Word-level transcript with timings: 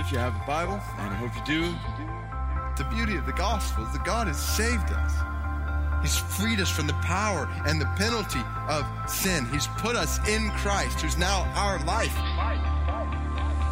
if 0.00 0.10
you 0.10 0.18
have 0.18 0.34
a 0.34 0.46
Bible, 0.46 0.80
and 0.98 1.12
I 1.12 1.14
hope 1.14 1.30
you 1.36 1.44
do, 1.44 1.74
the 2.76 2.88
beauty 2.90 3.16
of 3.16 3.26
the 3.26 3.32
gospel 3.32 3.84
is 3.84 3.92
that 3.92 4.04
God 4.04 4.26
has 4.28 4.38
saved 4.38 4.90
us. 4.90 5.12
He's 6.02 6.16
freed 6.16 6.58
us 6.58 6.70
from 6.70 6.86
the 6.86 6.94
power 6.94 7.48
and 7.66 7.78
the 7.78 7.86
penalty 7.96 8.40
of 8.68 8.86
sin. 9.06 9.46
He's 9.52 9.66
put 9.78 9.96
us 9.96 10.18
in 10.26 10.48
Christ, 10.50 11.02
who's 11.02 11.18
now 11.18 11.42
our 11.54 11.78
life. 11.84 12.14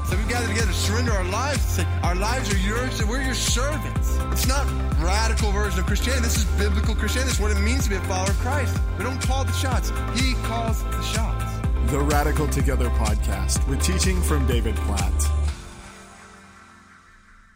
So 0.08 0.16
we 0.16 0.24
gather 0.24 0.46
together 0.48 0.66
to 0.66 0.72
surrender 0.74 1.12
our 1.12 1.24
lives. 1.24 1.62
Say, 1.62 1.86
our 2.02 2.14
lives 2.14 2.52
are 2.52 2.58
yours, 2.58 3.00
and 3.00 3.08
we're 3.08 3.22
your 3.22 3.34
servants. 3.34 4.18
It's 4.32 4.46
not 4.46 4.66
radical 5.00 5.50
version 5.50 5.80
of 5.80 5.86
Christianity. 5.86 6.24
This 6.24 6.38
is 6.38 6.44
biblical 6.58 6.94
Christianity. 6.94 7.30
This 7.30 7.36
is 7.36 7.40
what 7.40 7.50
it 7.52 7.60
means 7.60 7.84
to 7.84 7.90
be 7.90 7.96
a 7.96 8.00
follower 8.02 8.30
of 8.30 8.38
Christ. 8.38 8.78
We 8.98 9.04
don't 9.04 9.20
call 9.22 9.44
the 9.44 9.52
shots. 9.52 9.90
He 10.14 10.34
calls 10.44 10.82
the 10.84 11.02
shots. 11.02 11.44
The 11.90 12.00
Radical 12.00 12.48
Together 12.48 12.90
podcast 12.90 13.66
with 13.66 13.82
teaching 13.82 14.20
from 14.20 14.46
David 14.46 14.76
Platt. 14.76 15.37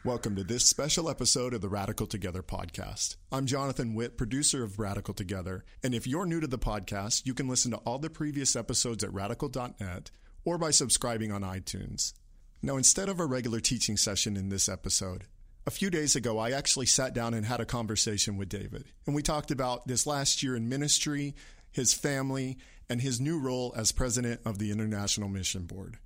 Welcome 0.05 0.35
to 0.35 0.43
this 0.43 0.67
special 0.67 1.09
episode 1.09 1.55
of 1.55 1.61
the 1.61 1.69
Radical 1.69 2.09
Together 2.09 2.43
podcast. 2.43 3.15
I'm 3.31 3.47
Jonathan 3.47 3.95
Witt, 3.95 4.19
producer 4.19 4.65
of 4.65 4.81
Radical 4.81 5.15
Together. 5.15 5.65
And 5.85 5.95
if 5.95 6.09
you're 6.09 6.27
new 6.27 6.41
to 6.41 6.49
the 6.49 6.59
podcast, 6.59 7.25
you 7.25 7.35
can 7.35 7.47
listen 7.47 7.71
to 7.71 7.77
all 7.77 8.01
the 8.01 8.11
previous 8.11 8.57
episodes 8.57 9.05
at 9.05 9.13
radical.net 9.13 10.11
or 10.45 10.59
by 10.59 10.73
subscribing 10.73 11.31
on 11.31 11.43
iTunes. 11.43 12.15
Now, 12.63 12.77
instead 12.79 13.09
of 13.09 13.21
a 13.21 13.27
regular 13.27 13.61
teaching 13.61 13.97
session 13.97 14.37
in 14.37 14.49
this 14.49 14.69
episode, 14.69 15.27
a 15.69 15.71
few 15.71 15.89
days 15.89 16.17
ago, 16.17 16.37
I 16.37 16.51
actually 16.51 16.87
sat 16.87 17.15
down 17.15 17.33
and 17.33 17.47
had 17.47 17.61
a 17.61 17.65
conversation 17.65 18.37
with 18.37 18.49
David. 18.49 18.87
And 19.07 19.15
we 19.15 19.23
talked 19.23 19.53
about 19.53 19.87
this 19.87 20.05
last 20.05 20.43
year 20.43 20.57
in 20.57 20.69
ministry, 20.69 21.37
his 21.71 21.95
family, 21.95 22.59
and 22.91 23.01
his 23.01 23.21
new 23.21 23.39
role 23.39 23.73
as 23.77 23.93
president 23.93 24.41
of 24.45 24.59
the 24.59 24.73
International 24.73 25.29
Mission 25.29 25.63
Board. 25.63 25.99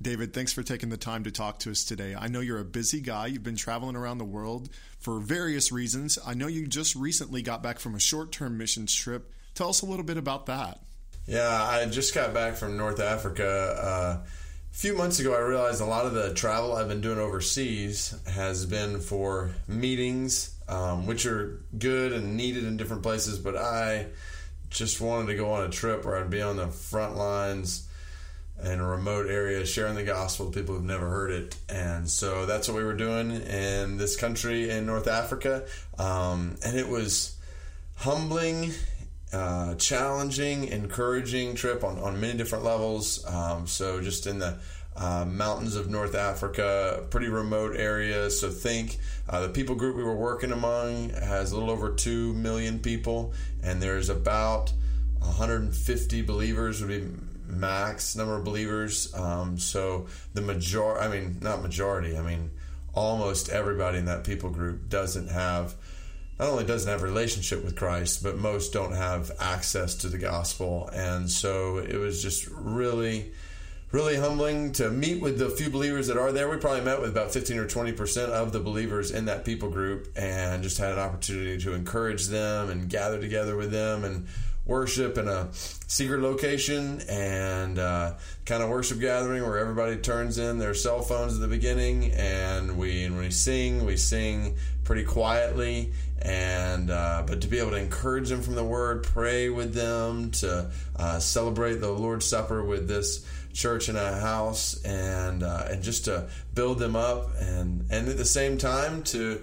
David, 0.00 0.32
thanks 0.32 0.52
for 0.52 0.62
taking 0.62 0.90
the 0.90 0.96
time 0.96 1.24
to 1.24 1.32
talk 1.32 1.58
to 1.60 1.72
us 1.72 1.82
today. 1.82 2.14
I 2.14 2.28
know 2.28 2.38
you're 2.38 2.60
a 2.60 2.64
busy 2.64 3.00
guy. 3.00 3.26
You've 3.26 3.42
been 3.42 3.56
traveling 3.56 3.96
around 3.96 4.18
the 4.18 4.24
world 4.24 4.68
for 5.00 5.18
various 5.18 5.72
reasons. 5.72 6.20
I 6.24 6.34
know 6.34 6.46
you 6.46 6.68
just 6.68 6.94
recently 6.94 7.42
got 7.42 7.64
back 7.64 7.80
from 7.80 7.96
a 7.96 8.00
short 8.00 8.30
term 8.30 8.56
missions 8.56 8.94
trip. 8.94 9.32
Tell 9.54 9.70
us 9.70 9.82
a 9.82 9.86
little 9.86 10.04
bit 10.04 10.16
about 10.16 10.46
that. 10.46 10.80
Yeah, 11.26 11.50
I 11.50 11.84
just 11.86 12.14
got 12.14 12.32
back 12.32 12.54
from 12.54 12.76
North 12.76 13.00
Africa. 13.00 13.44
Uh, 13.44 14.26
a 14.72 14.74
few 14.74 14.96
months 14.96 15.18
ago, 15.18 15.34
I 15.34 15.40
realized 15.40 15.80
a 15.80 15.84
lot 15.84 16.06
of 16.06 16.14
the 16.14 16.32
travel 16.32 16.76
I've 16.76 16.88
been 16.88 17.00
doing 17.00 17.18
overseas 17.18 18.14
has 18.32 18.66
been 18.66 19.00
for 19.00 19.50
meetings, 19.66 20.54
um, 20.68 21.06
which 21.06 21.26
are 21.26 21.60
good 21.76 22.12
and 22.12 22.36
needed 22.36 22.64
in 22.64 22.76
different 22.76 23.02
places, 23.02 23.40
but 23.40 23.56
I 23.56 24.06
just 24.70 25.00
wanted 25.00 25.26
to 25.26 25.34
go 25.34 25.50
on 25.50 25.64
a 25.64 25.70
trip 25.70 26.04
where 26.04 26.16
I'd 26.16 26.30
be 26.30 26.40
on 26.40 26.56
the 26.56 26.68
front 26.68 27.16
lines 27.16 27.87
in 28.64 28.80
a 28.80 28.86
remote 28.86 29.28
area 29.28 29.64
sharing 29.64 29.94
the 29.94 30.04
gospel 30.04 30.46
with 30.46 30.54
people 30.54 30.74
who've 30.74 30.84
never 30.84 31.08
heard 31.08 31.30
it. 31.30 31.56
And 31.68 32.08
so 32.08 32.46
that's 32.46 32.68
what 32.68 32.76
we 32.76 32.84
were 32.84 32.94
doing 32.94 33.30
in 33.30 33.96
this 33.96 34.16
country 34.16 34.70
in 34.70 34.86
North 34.86 35.06
Africa. 35.06 35.64
Um, 35.98 36.56
and 36.64 36.76
it 36.76 36.88
was 36.88 37.36
humbling 37.94 38.72
uh, 39.32 39.74
challenging, 39.74 40.68
encouraging 40.68 41.54
trip 41.54 41.84
on, 41.84 41.98
on 41.98 42.20
many 42.20 42.36
different 42.38 42.64
levels. 42.64 43.24
Um, 43.26 43.66
so, 43.66 44.00
just 44.00 44.26
in 44.26 44.38
the 44.38 44.58
uh, 44.96 45.24
mountains 45.26 45.76
of 45.76 45.90
North 45.90 46.14
Africa, 46.14 47.04
pretty 47.10 47.28
remote 47.28 47.76
area. 47.76 48.30
So, 48.30 48.50
think 48.50 48.98
uh, 49.28 49.42
the 49.42 49.48
people 49.50 49.74
group 49.74 49.96
we 49.96 50.02
were 50.02 50.16
working 50.16 50.52
among 50.52 51.10
has 51.10 51.52
a 51.52 51.54
little 51.54 51.70
over 51.70 51.92
2 51.92 52.34
million 52.34 52.78
people, 52.78 53.34
and 53.62 53.82
there's 53.82 54.08
about 54.08 54.72
150 55.18 56.22
believers, 56.22 56.80
would 56.80 56.88
be 56.88 57.06
max 57.48 58.16
number 58.16 58.36
of 58.36 58.44
believers. 58.44 59.14
Um, 59.14 59.58
so, 59.58 60.06
the 60.34 60.42
majority, 60.42 61.00
I 61.00 61.08
mean, 61.08 61.38
not 61.40 61.62
majority, 61.62 62.16
I 62.16 62.22
mean, 62.22 62.50
almost 62.94 63.48
everybody 63.48 63.98
in 63.98 64.06
that 64.06 64.24
people 64.24 64.50
group 64.50 64.88
doesn't 64.88 65.28
have 65.28 65.74
not 66.38 66.50
only 66.50 66.64
doesn't 66.64 66.90
have 66.90 67.02
a 67.02 67.06
relationship 67.06 67.64
with 67.64 67.74
Christ, 67.74 68.22
but 68.22 68.38
most 68.38 68.72
don't 68.72 68.92
have 68.92 69.32
access 69.40 69.96
to 69.96 70.08
the 70.08 70.18
gospel. 70.18 70.88
And 70.92 71.28
so 71.28 71.78
it 71.78 71.96
was 71.96 72.22
just 72.22 72.46
really, 72.48 73.32
really 73.90 74.14
humbling 74.14 74.70
to 74.74 74.88
meet 74.88 75.20
with 75.20 75.38
the 75.38 75.50
few 75.50 75.68
believers 75.68 76.06
that 76.06 76.16
are 76.16 76.30
there. 76.30 76.48
We 76.48 76.58
probably 76.58 76.82
met 76.82 77.00
with 77.00 77.10
about 77.10 77.32
15 77.32 77.58
or 77.58 77.66
20% 77.66 78.28
of 78.28 78.52
the 78.52 78.60
believers 78.60 79.10
in 79.10 79.24
that 79.24 79.44
people 79.44 79.68
group 79.68 80.12
and 80.14 80.62
just 80.62 80.78
had 80.78 80.92
an 80.92 81.00
opportunity 81.00 81.58
to 81.58 81.72
encourage 81.72 82.26
them 82.26 82.70
and 82.70 82.88
gather 82.88 83.20
together 83.20 83.56
with 83.56 83.72
them 83.72 84.04
and 84.04 84.28
worship 84.68 85.18
in 85.18 85.26
a 85.26 85.48
secret 85.52 86.20
location 86.20 87.00
and 87.08 87.78
uh, 87.78 88.14
kind 88.44 88.62
of 88.62 88.68
worship 88.68 89.00
gathering 89.00 89.42
where 89.42 89.58
everybody 89.58 89.96
turns 89.96 90.38
in 90.38 90.58
their 90.58 90.74
cell 90.74 91.00
phones 91.00 91.34
at 91.34 91.40
the 91.40 91.48
beginning 91.48 92.12
and 92.12 92.78
we 92.78 93.04
and 93.04 93.18
we 93.18 93.30
sing 93.30 93.84
we 93.84 93.96
sing 93.96 94.54
pretty 94.84 95.04
quietly 95.04 95.92
and 96.20 96.90
uh, 96.90 97.24
but 97.26 97.40
to 97.40 97.48
be 97.48 97.58
able 97.58 97.70
to 97.70 97.78
encourage 97.78 98.28
them 98.28 98.42
from 98.42 98.54
the 98.54 98.64
word 98.64 99.02
pray 99.02 99.48
with 99.48 99.72
them 99.72 100.30
to 100.30 100.70
uh, 100.96 101.18
celebrate 101.18 101.76
the 101.76 101.90
lord's 101.90 102.26
supper 102.26 102.62
with 102.62 102.86
this 102.86 103.26
church 103.54 103.88
in 103.88 103.96
a 103.96 104.18
house 104.18 104.82
and 104.84 105.42
uh, 105.42 105.64
and 105.70 105.82
just 105.82 106.04
to 106.04 106.28
build 106.54 106.78
them 106.78 106.94
up 106.94 107.30
and 107.40 107.86
and 107.90 108.06
at 108.08 108.18
the 108.18 108.24
same 108.24 108.58
time 108.58 109.02
to 109.02 109.40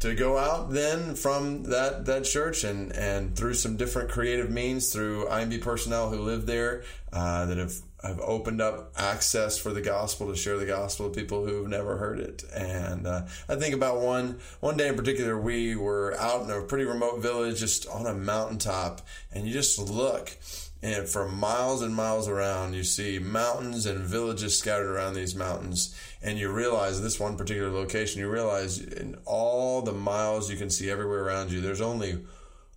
to 0.00 0.14
go 0.14 0.36
out 0.36 0.70
then 0.70 1.14
from 1.14 1.64
that 1.64 2.04
that 2.04 2.24
church 2.24 2.64
and 2.64 2.92
and 2.94 3.34
through 3.36 3.54
some 3.54 3.76
different 3.76 4.10
creative 4.10 4.50
means 4.50 4.92
through 4.92 5.26
IMB 5.26 5.62
personnel 5.62 6.10
who 6.10 6.20
live 6.20 6.46
there 6.46 6.84
uh, 7.12 7.46
that 7.46 7.56
have 7.56 7.72
have 8.02 8.20
opened 8.20 8.60
up 8.60 8.92
access 8.96 9.58
for 9.58 9.72
the 9.72 9.80
gospel 9.80 10.28
to 10.28 10.36
share 10.36 10.58
the 10.58 10.66
gospel 10.66 11.08
with 11.08 11.16
people 11.16 11.44
who've 11.44 11.68
never 11.68 11.96
heard 11.96 12.20
it. 12.20 12.44
And 12.54 13.06
uh, 13.06 13.22
I 13.48 13.56
think 13.56 13.74
about 13.74 14.00
one 14.00 14.38
one 14.60 14.76
day 14.76 14.88
in 14.88 14.96
particular, 14.96 15.38
we 15.38 15.76
were 15.76 16.14
out 16.18 16.42
in 16.42 16.50
a 16.50 16.62
pretty 16.62 16.84
remote 16.84 17.20
village, 17.20 17.58
just 17.58 17.88
on 17.88 18.06
a 18.06 18.14
mountaintop, 18.14 19.00
and 19.32 19.46
you 19.46 19.52
just 19.52 19.78
look. 19.78 20.36
And 20.82 21.08
for 21.08 21.28
miles 21.28 21.82
and 21.82 21.94
miles 21.94 22.28
around, 22.28 22.74
you 22.74 22.84
see 22.84 23.18
mountains 23.18 23.86
and 23.86 24.00
villages 24.00 24.58
scattered 24.58 24.90
around 24.90 25.14
these 25.14 25.34
mountains. 25.34 25.98
And 26.22 26.38
you 26.38 26.50
realize 26.50 27.00
this 27.00 27.18
one 27.18 27.36
particular 27.36 27.70
location, 27.70 28.20
you 28.20 28.28
realize 28.28 28.78
in 28.78 29.16
all 29.24 29.82
the 29.82 29.92
miles 29.92 30.50
you 30.50 30.56
can 30.56 30.70
see 30.70 30.90
everywhere 30.90 31.24
around 31.24 31.50
you, 31.50 31.60
there's 31.60 31.80
only 31.80 32.24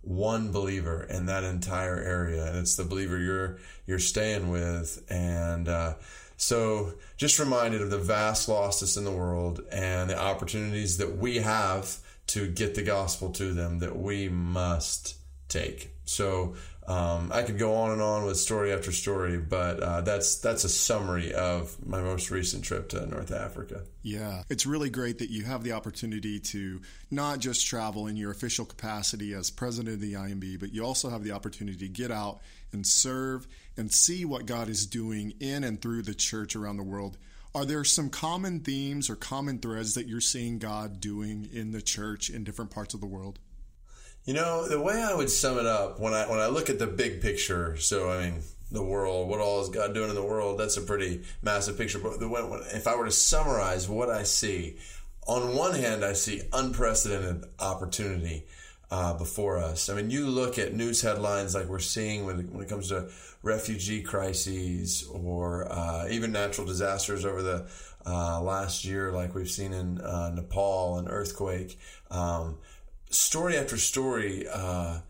one 0.02 0.50
believer 0.50 1.04
in 1.04 1.26
that 1.26 1.44
entire 1.44 1.98
area, 1.98 2.46
and 2.46 2.56
it's 2.56 2.76
the 2.76 2.84
believer 2.84 3.18
you're 3.18 3.58
you're 3.86 3.98
staying 3.98 4.48
with. 4.48 5.04
And 5.10 5.68
uh, 5.68 5.94
so, 6.36 6.94
just 7.16 7.38
reminded 7.38 7.82
of 7.82 7.90
the 7.90 7.98
vast 7.98 8.48
lostness 8.48 8.96
in 8.96 9.04
the 9.04 9.12
world 9.12 9.60
and 9.70 10.08
the 10.08 10.18
opportunities 10.18 10.96
that 10.98 11.18
we 11.18 11.36
have 11.36 11.98
to 12.28 12.48
get 12.48 12.74
the 12.74 12.82
gospel 12.82 13.30
to 13.32 13.52
them 13.52 13.80
that 13.80 13.96
we 13.96 14.28
must 14.28 15.16
take. 15.48 15.90
So, 16.04 16.54
um, 16.86 17.30
I 17.32 17.42
could 17.42 17.58
go 17.58 17.74
on 17.74 17.92
and 17.92 18.02
on 18.02 18.24
with 18.24 18.36
story 18.38 18.72
after 18.72 18.90
story, 18.90 19.36
but 19.36 19.80
uh, 19.80 20.00
that's 20.00 20.36
that's 20.36 20.64
a 20.64 20.68
summary 20.68 21.32
of 21.32 21.76
my 21.86 22.00
most 22.00 22.30
recent 22.30 22.64
trip 22.64 22.88
to 22.90 23.06
North 23.06 23.30
Africa. 23.30 23.82
Yeah, 24.02 24.42
it's 24.48 24.66
really 24.66 24.90
great 24.90 25.18
that 25.18 25.30
you 25.30 25.44
have 25.44 25.62
the 25.62 25.72
opportunity 25.72 26.40
to 26.40 26.80
not 27.10 27.38
just 27.38 27.66
travel 27.66 28.06
in 28.06 28.16
your 28.16 28.30
official 28.30 28.64
capacity 28.64 29.34
as 29.34 29.50
president 29.50 29.94
of 29.94 30.00
the 30.00 30.14
IMB, 30.14 30.58
but 30.58 30.72
you 30.72 30.84
also 30.84 31.10
have 31.10 31.22
the 31.22 31.32
opportunity 31.32 31.78
to 31.78 31.88
get 31.88 32.10
out 32.10 32.40
and 32.72 32.86
serve 32.86 33.46
and 33.76 33.92
see 33.92 34.24
what 34.24 34.46
God 34.46 34.68
is 34.68 34.86
doing 34.86 35.34
in 35.38 35.64
and 35.64 35.80
through 35.80 36.02
the 36.02 36.14
church 36.14 36.56
around 36.56 36.76
the 36.76 36.82
world. 36.82 37.18
Are 37.54 37.64
there 37.64 37.84
some 37.84 38.10
common 38.10 38.60
themes 38.60 39.10
or 39.10 39.16
common 39.16 39.58
threads 39.58 39.94
that 39.94 40.06
you're 40.06 40.20
seeing 40.20 40.58
God 40.58 41.00
doing 41.00 41.48
in 41.52 41.72
the 41.72 41.82
church 41.82 42.30
in 42.30 42.44
different 42.44 42.70
parts 42.70 42.94
of 42.94 43.00
the 43.00 43.06
world? 43.06 43.38
You 44.24 44.34
know, 44.34 44.68
the 44.68 44.80
way 44.80 45.02
I 45.02 45.14
would 45.14 45.30
sum 45.30 45.58
it 45.58 45.66
up 45.66 45.98
when 45.98 46.12
I 46.12 46.28
when 46.28 46.38
I 46.38 46.46
look 46.48 46.68
at 46.68 46.78
the 46.78 46.86
big 46.86 47.22
picture, 47.22 47.76
so 47.76 48.10
I 48.10 48.30
mean 48.30 48.42
the 48.70 48.82
world, 48.82 49.28
what 49.28 49.40
all 49.40 49.60
is 49.62 49.68
God 49.68 49.94
doing 49.94 50.10
in 50.10 50.14
the 50.14 50.24
world? 50.24 50.58
That's 50.58 50.76
a 50.76 50.82
pretty 50.82 51.22
massive 51.42 51.76
picture. 51.76 51.98
But 51.98 52.18
if 52.72 52.86
I 52.86 52.94
were 52.94 53.06
to 53.06 53.10
summarize 53.10 53.88
what 53.88 54.10
I 54.10 54.22
see, 54.22 54.76
on 55.26 55.56
one 55.56 55.74
hand, 55.74 56.04
I 56.04 56.12
see 56.12 56.42
unprecedented 56.52 57.44
opportunity 57.58 58.46
uh, 58.90 59.14
before 59.14 59.58
us. 59.58 59.88
I 59.88 59.94
mean, 59.94 60.10
you 60.10 60.26
look 60.26 60.58
at 60.58 60.74
news 60.74 61.00
headlines 61.00 61.54
like 61.54 61.66
we're 61.66 61.78
seeing 61.78 62.26
when, 62.26 62.52
when 62.52 62.62
it 62.62 62.68
comes 62.68 62.88
to 62.88 63.08
refugee 63.42 64.02
crises 64.02 65.08
or 65.12 65.70
uh, 65.70 66.08
even 66.10 66.32
natural 66.32 66.66
disasters 66.66 67.24
over 67.24 67.42
the 67.42 67.68
uh, 68.06 68.40
last 68.40 68.84
year, 68.84 69.12
like 69.12 69.34
we've 69.34 69.50
seen 69.50 69.72
in 69.72 70.00
uh, 70.00 70.30
Nepal, 70.30 70.98
an 70.98 71.08
earthquake. 71.08 71.78
Um, 72.10 72.58
story 73.10 73.56
after 73.56 73.76
story 73.76 74.46
uh, 74.48 75.00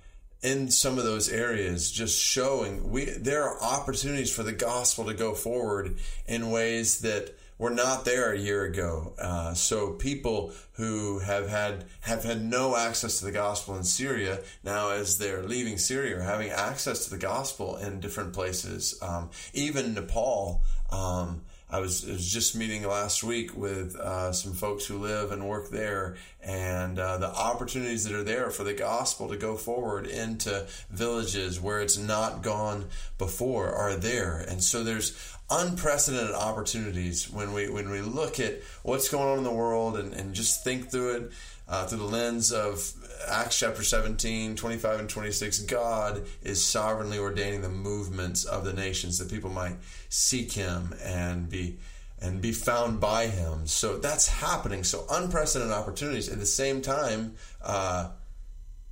in 0.43 0.71
some 0.71 0.99
of 0.99 1.05
those 1.05 1.29
areas, 1.29 1.91
just 1.91 2.23
showing 2.23 2.91
we 2.91 3.05
there 3.05 3.45
are 3.45 3.63
opportunities 3.63 4.35
for 4.35 4.43
the 4.43 4.53
gospel 4.53 5.05
to 5.05 5.15
go 5.15 5.35
forward 5.35 5.97
in 6.27 6.51
ways 6.51 7.01
that 7.01 7.37
were 7.59 7.71
not 7.71 8.07
there 8.07 8.33
a 8.33 8.39
year 8.39 8.65
ago. 8.65 9.13
Uh, 9.19 9.53
so 9.53 9.93
people 9.93 10.51
who 10.73 11.19
have 11.19 11.47
had 11.47 11.85
have 12.01 12.25
had 12.25 12.43
no 12.43 12.75
access 12.75 13.19
to 13.19 13.27
the 13.27 13.33
gospel 13.33 13.77
in 13.77 13.85
Syria 13.85 14.41
now, 14.65 14.91
as 14.91 15.19
they're 15.19 15.43
leaving 15.43 15.77
Syria, 15.77 16.19
are 16.19 16.23
having 16.23 16.49
access 16.51 17.05
to 17.05 17.11
the 17.11 17.19
gospel 17.19 17.77
in 17.77 18.01
different 18.01 18.33
places. 18.33 18.99
Um, 19.03 19.31
even 19.53 19.95
Nepal. 19.95 20.63
Um, 20.91 21.43
I 21.73 21.79
was, 21.79 22.05
was, 22.05 22.31
just 22.31 22.57
meeting 22.57 22.83
last 22.83 23.23
week 23.23 23.57
with 23.57 23.97
uh, 23.97 24.33
some 24.33 24.53
folks 24.53 24.87
who 24.87 24.99
live 24.99 25.31
and 25.31 25.49
work 25.49 25.71
there, 25.71 26.17
and 26.43 26.99
uh, 26.99 27.19
the 27.19 27.29
opportunities 27.29 28.05
that 28.05 28.15
are 28.15 28.25
there 28.25 28.51
for 28.51 28.65
the 28.65 28.75
gospel 28.75 29.29
to 29.29 29.37
go 29.37 29.57
forward 29.57 30.07
into 30.07 30.67
villages 30.91 31.61
where 31.61 31.81
it's 31.81 31.97
not 31.97 32.43
gone 32.43 32.87
before 33.19 33.69
are 33.73 33.95
there. 33.95 34.45
And 34.49 34.63
so 34.63 34.83
there's 34.83 35.37
unprecedented 35.51 36.35
opportunities 36.35 37.29
when 37.31 37.53
we 37.53 37.69
when 37.69 37.91
we 37.91 38.01
look 38.01 38.39
at 38.39 38.61
what's 38.83 39.09
going 39.09 39.29
on 39.29 39.39
in 39.39 39.45
the 39.45 39.53
world 39.53 39.97
and, 39.97 40.15
and 40.15 40.33
just 40.33 40.63
think 40.63 40.91
through 40.91 41.17
it 41.17 41.33
uh, 41.71 41.87
through 41.87 41.99
the 41.99 42.05
lens 42.05 42.53
of 42.53 42.93
Acts 43.29 43.59
chapter 43.59 43.85
17, 43.85 44.57
25 44.57 45.01
and 45.01 45.09
26, 45.09 45.61
God 45.61 46.25
is 46.43 46.63
sovereignly 46.63 47.19
ordaining 47.19 47.63
the 47.63 47.69
movements 47.69 48.45
of 48.45 48.65
the 48.65 48.73
nations 48.73 49.19
that 49.19 49.31
people 49.31 49.51
might 49.51 49.77
seek 50.09 50.53
him 50.53 50.95
and 51.03 51.49
be 51.49 51.79
and 52.23 52.43
be 52.43 52.53
found 52.53 53.01
by 53.01 53.29
him. 53.29 53.67
So 53.67 53.97
that's 53.97 54.29
happening. 54.29 54.85
So 54.85 55.07
unprecedented 55.11 55.75
opportunities 55.75 56.29
at 56.29 56.39
the 56.39 56.45
same 56.45 56.83
time, 56.83 57.37
uh, 57.63 58.11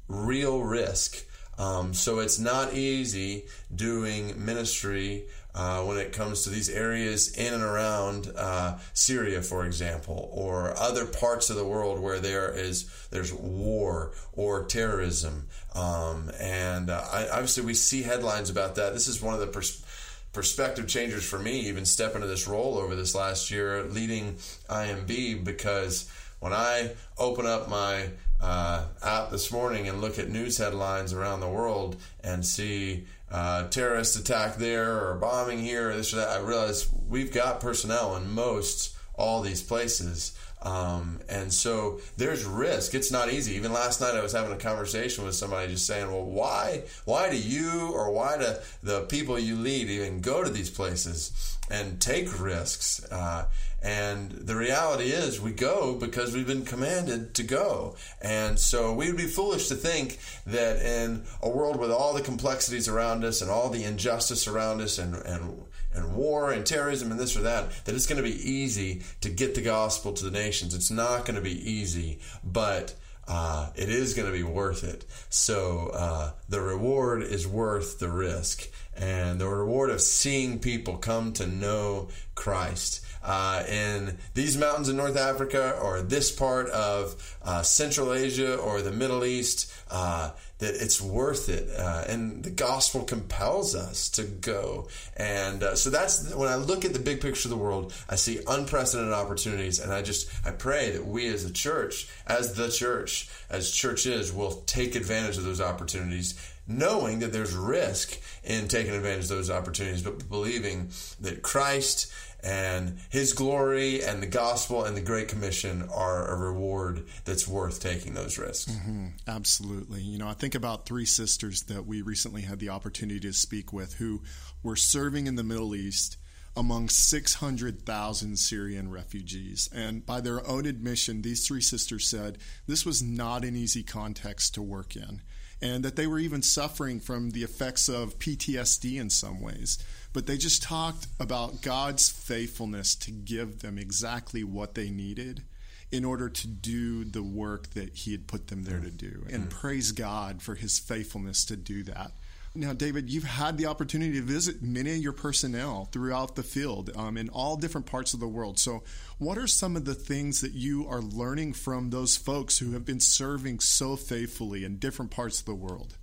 real 0.08 0.62
risk. 0.62 1.26
Um, 1.58 1.92
so 1.92 2.20
it's 2.20 2.38
not 2.38 2.72
easy 2.72 3.46
doing 3.75 4.42
ministry 4.42 5.26
uh, 5.58 5.82
when 5.82 5.99
it 5.99 6.12
comes 6.12 6.43
to 6.43 6.50
these 6.50 6.70
areas 6.70 7.37
in 7.37 7.52
and 7.52 7.64
around 7.64 8.31
uh, 8.37 8.78
Syria, 8.93 9.43
for 9.43 9.66
example, 9.66 10.31
or 10.32 10.72
other 10.78 11.05
parts 11.05 11.50
of 11.50 11.56
the 11.56 11.64
world 11.64 12.00
where 12.00 12.20
there 12.20 12.52
is 12.52 12.88
there's 13.10 13.34
war 13.34 14.12
or 14.34 14.66
terrorism, 14.66 15.49
um, 15.75 16.31
and 16.38 16.90
uh, 16.90 17.05
I, 17.12 17.28
obviously 17.31 17.64
we 17.64 17.75
see 17.75 18.02
headlines 18.02 18.50
about 18.50 18.76
that. 18.76 18.94
This 18.94 19.08
is 19.08 19.20
one 19.20 19.34
of 19.34 19.40
the 19.40 19.49
pers- 19.49 19.84
perspective 20.32 20.87
changers 20.87 21.28
for 21.28 21.40
me, 21.40 21.62
even 21.62 21.84
step 21.84 22.14
into 22.14 22.28
this 22.28 22.46
role 22.46 22.78
over 22.78 22.94
this 22.94 23.16
last 23.16 23.50
year, 23.50 23.82
leading 23.82 24.37
IMB, 24.70 25.43
because 25.43 26.08
when 26.38 26.52
I 26.52 26.93
open 27.19 27.46
up 27.46 27.69
my 27.69 28.11
uh, 28.40 28.84
app 29.02 29.31
this 29.31 29.50
morning 29.50 29.88
and 29.88 30.00
look 30.00 30.20
at 30.20 30.28
news 30.28 30.58
headlines 30.58 31.12
around 31.12 31.40
the 31.40 31.49
world 31.49 31.96
and 32.22 32.46
see 32.46 33.06
uh, 33.30 33.69
terrorist 33.69 34.19
attack 34.19 34.56
there 34.56 35.08
or 35.08 35.14
bombing 35.16 35.58
here 35.58 35.90
or 35.90 35.96
this 35.96 36.12
or 36.12 36.16
that, 36.16 36.28
I 36.28 36.38
realize 36.40 36.88
we've 37.08 37.32
got 37.32 37.60
personnel 37.60 38.16
in 38.16 38.30
most 38.30 38.96
all 39.14 39.42
these 39.42 39.62
places. 39.62 40.38
Um, 40.62 41.20
and 41.28 41.52
so 41.52 42.00
there's 42.16 42.44
risk. 42.44 42.94
It's 42.94 43.12
not 43.12 43.32
easy. 43.32 43.55
Even 43.55 43.72
last 43.72 44.00
night, 44.00 44.14
I 44.14 44.22
was 44.22 44.32
having 44.32 44.52
a 44.52 44.58
conversation 44.58 45.25
with 45.25 45.34
somebody 45.34 45.72
just 45.72 45.87
saying, 45.87 46.10
"Well, 46.10 46.25
why, 46.25 46.82
why 47.05 47.31
do 47.31 47.37
you 47.37 47.90
or 47.93 48.10
why 48.10 48.38
do 48.38 48.55
the 48.82 49.02
people 49.02 49.38
you 49.38 49.56
lead 49.56 49.88
even 49.88 50.20
go 50.20 50.43
to 50.43 50.50
these 50.50 50.70
places 50.70 51.56
and 51.70 52.00
take 52.00 52.40
risks?" 52.40 53.05
Uh, 53.10 53.46
and 53.81 54.32
the 54.32 54.56
reality 54.56 55.10
is, 55.10 55.40
we 55.40 55.52
go 55.52 55.94
because 55.94 56.34
we've 56.34 56.46
been 56.46 56.64
commanded 56.64 57.34
to 57.34 57.44
go. 57.44 57.94
And 58.20 58.58
so 58.58 58.93
we 58.93 59.06
would 59.06 59.16
be 59.16 59.28
foolish 59.28 59.69
to 59.69 59.76
think 59.76 60.19
that 60.46 60.82
in 60.84 61.22
a 61.40 61.49
world 61.49 61.78
with 61.78 61.93
all 61.93 62.12
the 62.12 62.20
complexities 62.20 62.88
around 62.88 63.25
us 63.25 63.40
and 63.40 63.50
all 63.50 63.69
the 63.69 63.84
injustice 63.84 64.49
around 64.49 64.81
us 64.81 64.99
and, 64.99 65.14
and, 65.14 65.62
and 65.94 66.14
war 66.14 66.52
and 66.52 66.64
terrorism 66.64 67.11
and 67.11 67.19
this 67.19 67.37
or 67.37 67.43
that, 67.43 67.85
that 67.85 67.94
it's 67.94 68.06
going 68.06 68.23
to 68.23 68.29
be 68.29 68.50
easy 68.50 69.02
to 69.20 69.29
get 69.29 69.55
the 69.55 69.62
gospel 69.62 70.12
to 70.12 70.25
the 70.25 70.31
nations. 70.31 70.75
It's 70.75 70.90
not 70.90 71.25
going 71.25 71.37
to 71.37 71.43
be 71.43 71.70
easy, 71.70 72.20
but 72.44 72.94
uh, 73.26 73.70
it 73.76 73.88
is 73.88 74.14
going 74.14 74.31
to 74.31 74.37
be 74.37 74.43
worth 74.43 74.85
it. 74.85 75.05
So 75.29 75.90
uh, 75.93 76.31
the 76.49 76.61
reward 76.61 77.23
is 77.23 77.46
worth 77.46 77.99
the 77.99 78.08
risk. 78.08 78.69
And 78.96 79.40
the 79.40 79.46
reward 79.46 79.90
of 79.90 80.00
seeing 80.00 80.58
people 80.58 80.96
come 80.96 81.32
to 81.35 81.46
know 81.46 82.08
Christ 82.35 83.05
uh, 83.23 83.62
in 83.69 84.17
these 84.35 84.56
mountains 84.56 84.88
in 84.88 84.96
North 84.96 85.17
Africa 85.17 85.79
or 85.81 86.00
this 86.02 86.32
part 86.32 86.69
of 86.70 87.37
uh, 87.43 87.62
Central 87.62 88.12
Asia 88.12 88.56
or 88.56 88.82
the 88.82 88.93
Middle 88.93 89.25
East, 89.25 89.73
uh, 89.90 90.31
that 90.58 90.75
it's 90.75 91.00
worth 91.00 91.49
it. 91.49 91.69
Uh, 91.76 92.05
and 92.08 92.43
the 92.43 92.50
gospel 92.50 93.05
compels 93.05 93.75
us 93.75 94.08
to 94.10 94.25
go. 94.25 94.88
And 95.16 95.62
uh, 95.62 95.76
so 95.76 95.90
that's 95.90 96.34
when 96.34 96.49
I 96.49 96.56
look 96.56 96.84
at 96.84 96.93
the 96.93 96.99
big 96.99 97.20
picture 97.20 97.46
of 97.46 97.50
the 97.50 97.56
world, 97.56 97.93
I 98.08 98.16
see 98.16 98.40
unprecedented 98.46 99.14
opportunities. 99.14 99.78
And 99.78 99.93
I 99.93 100.02
just, 100.02 100.28
I 100.44 100.50
pray 100.50 100.90
that 100.90 101.06
we 101.06 101.28
as 101.28 101.44
a 101.44 101.52
church, 101.52 102.08
as 102.26 102.55
the 102.55 102.69
church, 102.69 103.28
as 103.50 103.70
churches, 103.70 104.32
will 104.32 104.62
take 104.66 104.94
advantage 104.94 105.38
of 105.38 105.44
those 105.44 105.60
opportunities 105.60 106.34
knowing 106.69 107.20
that 107.20 107.32
there's 107.32 107.54
risk 107.54 108.20
in 108.44 108.69
taking 108.69 108.93
advantage 108.93 109.25
of 109.25 109.31
those 109.31 109.50
opportunities, 109.50 110.02
but 110.02 110.28
believing 110.28 110.90
that 111.19 111.40
Christ 111.40 112.12
and 112.43 112.99
his 113.11 113.32
glory 113.32 114.02
and 114.02 114.23
the 114.23 114.26
gospel 114.26 114.85
and 114.85 114.96
the 114.96 115.00
great 115.00 115.29
commission 115.29 115.88
are 115.93 116.29
a 116.29 116.37
reward 116.37 117.05
that's 117.25 117.49
worth 117.49 117.81
taking 117.81 118.14
those 118.14 118.38
risks 118.38 118.70
mm-hmm. 118.73 119.06
absolutely 119.26 120.00
you 120.00 120.19
know 120.19 120.29
i 120.29 120.35
think 120.35 120.55
about 120.55 120.87
three 120.87 121.05
sisters 121.05 121.62
that 121.62 121.87
we 121.87 122.00
recently 122.00 122.43
had 122.43 122.58
the 122.58 122.69
opportunity 122.69 123.20
to 123.20 123.32
speak 123.32 123.73
with 123.73 123.94
who 123.94 124.23
were 124.62 124.76
serving 124.76 125.26
in 125.26 125.35
the 125.35 125.43
middle 125.43 125.75
east 125.75 126.17
among 126.56 126.88
600,000 126.88 128.37
Syrian 128.37 128.90
refugees. 128.90 129.70
And 129.73 130.05
by 130.05 130.20
their 130.20 130.44
own 130.46 130.67
admission, 130.67 131.23
these 131.23 131.46
three 131.46 131.61
sisters 131.61 132.08
said 132.08 132.38
this 132.67 132.85
was 132.85 133.00
not 133.00 133.44
an 133.44 133.55
easy 133.55 133.85
context 133.85 134.55
to 134.55 134.62
work 134.62 134.96
in, 134.96 135.23
and 135.62 135.85
that 135.85 135.94
they 135.94 136.08
were 136.08 136.19
even 136.19 136.43
suffering 136.43 136.99
from 136.99 137.31
the 137.31 137.44
effects 137.44 137.88
of 137.88 138.19
PTSD 138.19 139.00
in 139.00 139.08
some 139.08 139.40
ways 139.40 139.79
but 140.12 140.26
they 140.26 140.37
just 140.37 140.62
talked 140.62 141.06
about 141.20 141.62
God's 141.62 142.08
faithfulness 142.08 142.94
to 142.96 143.10
give 143.10 143.60
them 143.60 143.78
exactly 143.78 144.43
what 144.43 144.75
they 144.75 144.90
needed 144.90 145.43
in 145.90 146.05
order 146.05 146.28
to 146.28 146.46
do 146.46 147.05
the 147.05 147.22
work 147.22 147.70
that 147.70 147.94
He 147.94 148.12
had 148.12 148.26
put 148.26 148.49
them 148.49 148.64
there 148.64 148.81
to 148.81 148.90
do. 148.90 149.25
And 149.31 149.44
mm-hmm. 149.44 149.58
praise 149.58 149.93
God 149.93 150.43
for 150.43 150.55
His 150.55 150.78
faithfulness 150.78 151.44
to 151.46 151.56
do 151.56 151.82
that. 151.84 152.12
Now, 152.55 152.72
David, 152.72 153.10
you've 153.10 153.25
had 153.25 153.58
the 153.58 153.66
opportunity 153.66 154.14
to 154.14 154.22
visit 154.22 154.62
many 154.62 154.93
of 154.93 154.99
your 154.99 155.12
personnel 155.12 155.88
throughout 155.93 156.34
the 156.34 156.43
field 156.43 156.90
um, 156.96 157.16
in 157.16 157.28
all 157.28 157.56
different 157.56 157.87
parts 157.87 158.14
of 158.14 158.20
the 158.20 158.28
world. 158.28 158.58
So, 158.58 158.82
what 159.19 159.38
are 159.38 159.46
some 159.46 159.76
of 159.76 159.84
the 159.84 159.94
things 159.94 160.40
that 160.40 160.52
you 160.52 160.87
are 160.88 161.00
learning 161.00 161.52
from 161.52 161.90
those 161.90 162.16
folks 162.16 162.58
who 162.58 162.72
have 162.72 162.84
been 162.84 163.00
serving 163.00 163.61
so 163.61 163.96
faithfully 163.96 164.64
in 164.64 164.78
different 164.78 165.11
parts 165.11 165.40
of 165.40 165.46
the 165.46 165.54
world? 165.54 165.99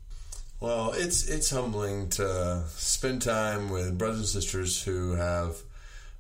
Well, 0.60 0.94
it's 0.94 1.28
it's 1.28 1.50
humbling 1.50 2.10
to 2.12 2.64
spend 2.70 3.22
time 3.22 3.70
with 3.70 3.98
brothers 3.98 4.20
and 4.20 4.28
sisters 4.28 4.82
who 4.82 5.12
have 5.14 5.58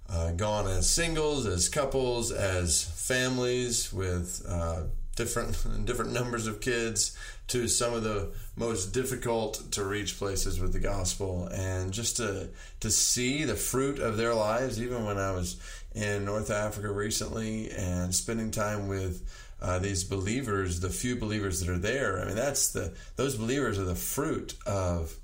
uh, 0.10 0.32
gone 0.32 0.68
as 0.68 0.90
singles, 0.90 1.46
as 1.46 1.70
couples, 1.70 2.32
as 2.32 2.84
families 2.84 3.94
with 3.94 4.46
uh, 4.48 4.84
different 5.16 5.58
different 5.86 6.12
numbers 6.12 6.48
of 6.48 6.60
kids 6.60 7.18
to 7.48 7.68
some 7.68 7.94
of 7.94 8.04
the 8.04 8.34
most 8.58 8.88
difficult 8.88 9.72
to 9.72 9.84
reach 9.86 10.18
places 10.18 10.60
with 10.60 10.74
the 10.74 10.80
gospel, 10.80 11.48
and 11.48 11.94
just 11.94 12.18
to 12.18 12.50
to 12.82 12.92
see 12.92 13.46
the 13.46 13.56
fruit 13.56 14.00
of 14.00 14.18
their 14.18 14.34
lives. 14.34 14.82
Even 14.82 15.06
when 15.06 15.18
I 15.18 15.32
was 15.32 15.56
in 15.94 16.26
North 16.26 16.52
Africa 16.52 16.92
recently 16.92 17.72
and 17.72 18.14
spending 18.14 18.52
time 18.52 18.90
with 18.90 19.24
uh, 19.66 19.80
these 19.80 20.04
believers, 20.04 20.80
the 20.80 20.90
few 20.90 21.16
believers 21.16 21.60
that 21.60 21.70
are 21.70 21.80
there. 21.80 22.22
I 22.22 22.26
mean, 22.26 22.36
that's 22.36 22.72
the 22.72 22.94
those 23.16 23.36
believers 23.36 23.80
are 23.80 23.86
the 23.86 23.96
fruit 23.96 24.54
of 24.66 25.16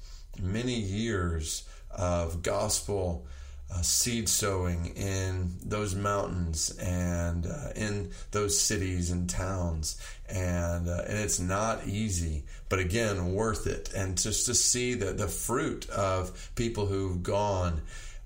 many 0.41 0.79
years 0.79 1.67
of 1.91 2.41
gospel 2.41 3.27
uh, 3.71 3.81
seed 3.83 4.27
sowing 4.27 4.87
in 4.97 5.53
those 5.63 5.93
mountains 5.93 6.75
and 6.79 7.45
uh, 7.45 7.69
in 7.75 8.09
those 8.31 8.59
cities 8.59 9.11
and 9.11 9.29
towns, 9.29 10.01
and 10.27 10.89
uh, 10.89 11.03
and 11.07 11.19
it's 11.19 11.39
not 11.39 11.85
easy, 11.85 12.43
but 12.67 12.79
again, 12.79 13.33
worth 13.33 13.67
it. 13.67 13.93
And 13.95 14.17
just 14.17 14.47
to 14.47 14.55
see 14.55 14.95
the 14.95 15.13
the 15.13 15.27
fruit 15.27 15.87
of 15.91 16.51
people 16.55 16.87
who've 16.87 17.21
gone 17.21 17.81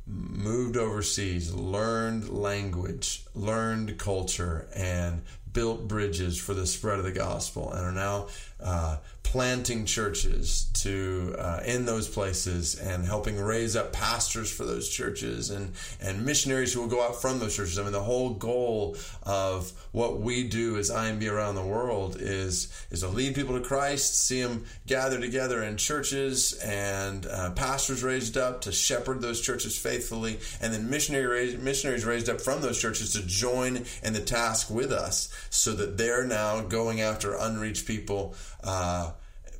moved 0.08 0.78
overseas, 0.78 1.54
learned 1.54 2.30
language, 2.30 3.26
learned 3.34 3.98
culture, 3.98 4.70
and 4.74 5.24
built 5.56 5.88
bridges 5.88 6.38
for 6.40 6.54
the 6.54 6.68
spread 6.68 7.00
of 7.00 7.06
the 7.06 7.12
gospel 7.12 7.72
and 7.72 7.84
are 7.84 7.92
now 7.92 8.28
uh, 8.62 8.98
planting 9.26 9.86
churches 9.86 10.70
to 10.76 11.36
uh, 11.40 11.60
in 11.66 11.86
those 11.86 12.08
places 12.08 12.76
and 12.76 13.06
helping 13.06 13.38
raise 13.38 13.76
up 13.76 13.92
pastors 13.92 14.52
for 14.52 14.66
those 14.66 14.88
churches 14.88 15.50
and 15.50 15.74
and 16.00 16.24
missionaries 16.24 16.72
who 16.74 16.82
will 16.82 16.88
go 16.88 17.04
out 17.04 17.20
from 17.22 17.40
those 17.40 17.56
churches. 17.56 17.80
I 17.80 17.84
mean, 17.84 17.92
the 17.92 18.02
whole 18.02 18.30
goal 18.30 18.96
of 19.24 19.74
what 19.92 20.22
we 20.22 20.48
do 20.48 20.78
as 20.78 20.92
IMB 20.92 21.30
around 21.30 21.56
the 21.56 21.66
world 21.66 22.18
is 22.20 22.72
is 22.92 23.02
to 23.02 23.08
lead 23.08 23.36
people 23.36 23.60
to 23.60 23.66
Christ, 23.66 24.26
see 24.26 24.42
them 24.42 24.66
gather 24.86 25.20
together 25.20 25.64
in 25.64 25.76
churches, 25.76 26.54
and 26.64 27.26
uh, 27.26 27.50
pastors 27.52 28.04
raised 28.04 28.38
up 28.38 28.62
to 28.62 28.72
shepherd 28.72 29.22
those 29.22 29.42
churches 29.42 29.78
faithfully, 29.78 30.40
and 30.62 30.72
then 30.72 30.90
missionary 30.90 31.58
missionaries 31.58 32.06
raised 32.06 32.30
up 32.30 32.40
from 32.40 32.62
those 32.62 32.80
churches 32.80 33.14
to 33.14 33.26
join 33.26 33.86
in 34.04 34.14
the 34.14 34.22
task 34.22 34.70
with 34.70 34.92
us, 34.92 35.30
so 35.50 35.74
that 35.74 35.98
they're 35.98 36.26
now 36.26 36.62
going 36.62 37.02
after 37.02 37.36
unreached 37.36 37.88
people 37.88 38.36
uh, 38.64 39.12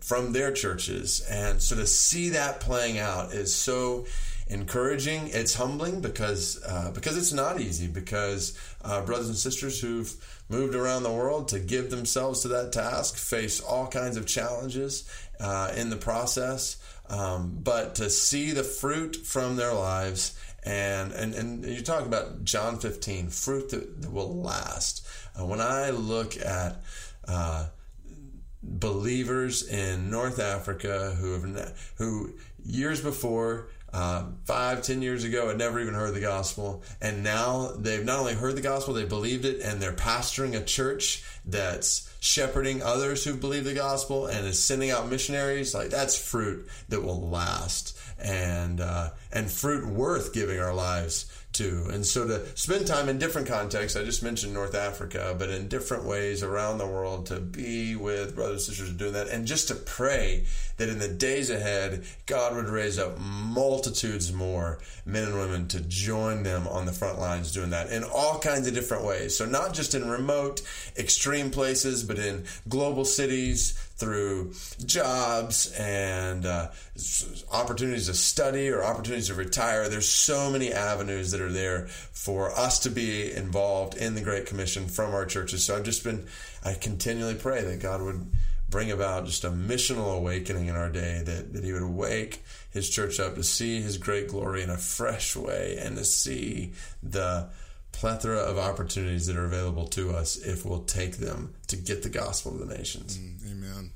from 0.06 0.34
their 0.34 0.52
churches. 0.52 1.26
And 1.30 1.62
so 1.62 1.76
to 1.76 1.88
see 1.88 2.30
that 2.30 2.60
playing 2.60 3.00
out 3.00 3.34
is 3.34 3.54
so 3.54 4.06
encouraging. 4.48 5.30
It's 5.30 5.56
humbling 5.56 6.02
because 6.02 6.62
uh, 6.64 6.92
because 6.94 7.18
it's 7.18 7.34
not 7.34 7.60
easy. 7.60 7.88
Because 7.88 8.58
uh, 8.84 9.02
brothers 9.02 9.30
and 9.30 9.38
sisters 9.38 9.82
who've 9.82 10.14
moved 10.48 10.76
around 10.76 11.04
the 11.04 11.12
world 11.12 11.48
to 11.50 11.60
give 11.60 11.90
themselves 11.90 12.42
to 12.42 12.50
that 12.50 12.72
task 12.72 13.18
face 13.18 13.60
all 13.60 13.88
kinds 13.88 14.18
of 14.18 14.28
challenges 14.28 15.10
uh, 15.40 15.72
in 15.76 15.90
the 15.90 15.98
process. 15.98 16.78
Um, 17.10 17.60
but 17.64 17.96
to 17.96 18.10
see 18.10 18.52
the 18.52 18.64
fruit 18.64 19.16
from 19.16 19.56
their 19.56 19.74
lives 19.74 20.38
and 20.64 21.12
and 21.14 21.34
and 21.34 21.66
you 21.66 21.82
talk 21.82 22.06
about 22.06 22.44
John 22.44 22.80
15 22.80 23.30
fruit 23.30 23.70
that, 23.70 24.02
that 24.02 24.12
will 24.12 24.42
last. 24.42 25.06
Uh, 25.40 25.46
when 25.46 25.62
I 25.62 25.90
look 25.90 26.38
at 26.38 26.82
uh, 27.28 27.68
believers 28.68 29.68
in 29.68 30.10
North 30.10 30.40
Africa 30.40 31.16
who 31.20 31.34
have 31.34 31.94
who 31.98 32.34
years 32.64 33.02
before 33.02 33.68
uh, 33.94 34.26
five, 34.44 34.82
ten 34.82 35.02
years 35.02 35.24
ago 35.24 35.48
had 35.48 35.58
never 35.58 35.80
even 35.80 35.94
heard 35.94 36.14
the 36.14 36.20
gospel, 36.20 36.84
and 37.02 37.24
now 37.24 37.72
they've 37.78 38.04
not 38.04 38.20
only 38.20 38.34
heard 38.34 38.58
the 38.58 38.62
gospel, 38.62 38.94
they 38.94 39.06
believed 39.06 39.46
it, 39.46 39.62
and 39.62 39.82
they're 39.82 39.94
pastoring 39.94 40.54
a 40.54 40.64
church 40.64 41.24
that's 41.46 42.14
shepherding 42.20 42.84
others 42.84 43.24
who 43.24 43.36
believe 43.36 43.64
the 43.64 43.74
gospel 43.74 44.26
and 44.26 44.46
is 44.46 44.62
sending 44.62 44.92
out 44.92 45.10
missionaries. 45.10 45.74
Like 45.74 45.92
that's 45.92 46.18
fruit 46.18 46.68
that 46.90 47.04
will 47.04 47.30
last, 47.30 47.95
and 48.20 48.80
uh, 48.82 49.10
and 49.32 49.52
fruit 49.52 49.86
worth 49.86 50.34
giving 50.34 50.60
our 50.60 50.74
lives 50.74 51.26
to. 51.54 51.88
And 51.92 52.06
so 52.06 52.28
to 52.28 52.46
spend 52.58 52.86
time 52.86 53.10
in 53.10 53.18
different 53.18 53.48
contexts, 53.48 53.98
I 53.98 54.04
just 54.04 54.24
mentioned 54.24 54.54
North 54.54 54.76
Africa, 54.76 55.36
but 55.38 55.50
in 55.50 55.68
different 55.68 56.04
ways 56.04 56.44
around 56.44 56.78
the 56.78 56.88
world 56.88 57.28
to 57.28 57.40
be 57.40 57.96
with 57.96 58.36
brothers 58.36 58.68
and 58.68 58.76
sisters 58.76 58.94
doing 58.94 59.14
that, 59.14 59.30
and 59.30 59.48
just 59.48 59.70
to 59.70 59.76
pray 59.76 60.46
that 60.78 60.90
in 60.90 61.00
the 61.00 61.08
days 61.08 61.50
ahead, 61.50 62.04
God 62.26 62.56
would 62.56 62.68
raise 62.68 63.00
up 63.00 63.18
multitudes 63.20 64.34
more 64.34 64.80
men 65.06 65.24
and 65.24 65.36
women 65.36 65.68
to 65.70 65.80
join 65.82 66.44
them 66.44 66.68
on 66.68 66.86
the 66.86 66.92
front 66.92 67.20
lines 67.20 67.54
doing 67.54 67.70
that 67.70 67.90
in 67.90 68.04
all 68.04 68.40
kinds 68.40 68.68
of 68.68 68.74
different 68.74 69.06
ways. 69.06 69.38
So 69.38 69.46
not 69.46 69.74
just 69.74 69.96
in 69.96 70.10
remote, 70.10 70.62
extreme 70.98 71.52
places, 71.52 72.04
but 72.04 72.20
in 72.20 72.46
global 72.68 73.06
cities, 73.06 73.85
through 73.98 74.54
jobs 74.86 75.72
and 75.78 76.46
uh, 76.46 76.70
opportunities 77.52 78.08
to 78.08 78.14
study 78.14 78.70
or 78.70 78.84
opportunities 78.84 79.28
to 79.28 79.34
retire. 79.34 79.88
There's 79.88 80.10
so 80.10 80.52
many 80.52 80.74
avenues 80.74 81.32
that 81.32 81.42
are 81.42 81.52
there 81.52 81.88
for 81.88 82.52
us 82.52 82.80
to 82.80 82.90
be 82.90 83.32
involved 83.32 83.96
in 83.96 84.16
the 84.16 84.22
Great 84.22 84.46
Commission 84.46 84.88
from 84.88 85.14
our 85.14 85.26
churches. 85.26 85.64
So 85.64 85.78
I've 85.78 85.84
just 85.84 86.04
been, 86.04 86.28
I 86.64 86.74
continually 86.74 87.36
pray 87.36 87.62
that 87.62 87.82
God 87.82 88.02
would 88.02 88.32
bring 88.70 88.92
about 88.92 89.26
just 89.26 89.44
a 89.44 89.50
missional 89.50 90.18
awakening 90.18 90.68
in 90.68 90.76
our 90.76 90.90
day, 90.90 91.22
that, 91.24 91.54
that 91.54 91.64
He 91.64 91.72
would 91.72 91.84
wake 91.84 92.44
His 92.72 92.90
church 92.90 93.20
up 93.20 93.36
to 93.36 93.44
see 93.44 93.82
His 93.82 93.98
great 93.98 94.28
glory 94.28 94.64
in 94.64 94.70
a 94.70 94.78
fresh 94.78 95.36
way 95.36 95.78
and 95.80 95.96
to 95.98 96.04
see 96.04 96.74
the 97.02 97.48
plethora 97.96 98.38
of 98.38 98.58
opportunities 98.58 99.28
that 99.28 99.38
are 99.38 99.46
available 99.46 99.88
to 99.88 100.12
us 100.12 100.38
if 100.38 100.66
we'll 100.66 100.84
take 100.84 101.18
them 101.18 101.56
to 101.68 101.76
get 101.78 102.04
the 102.04 102.10
gospel 102.10 102.52
to 102.52 102.66
the 102.66 102.78
nations. 102.78 103.18
Mm, 103.18 103.52
amen. 103.52 103.92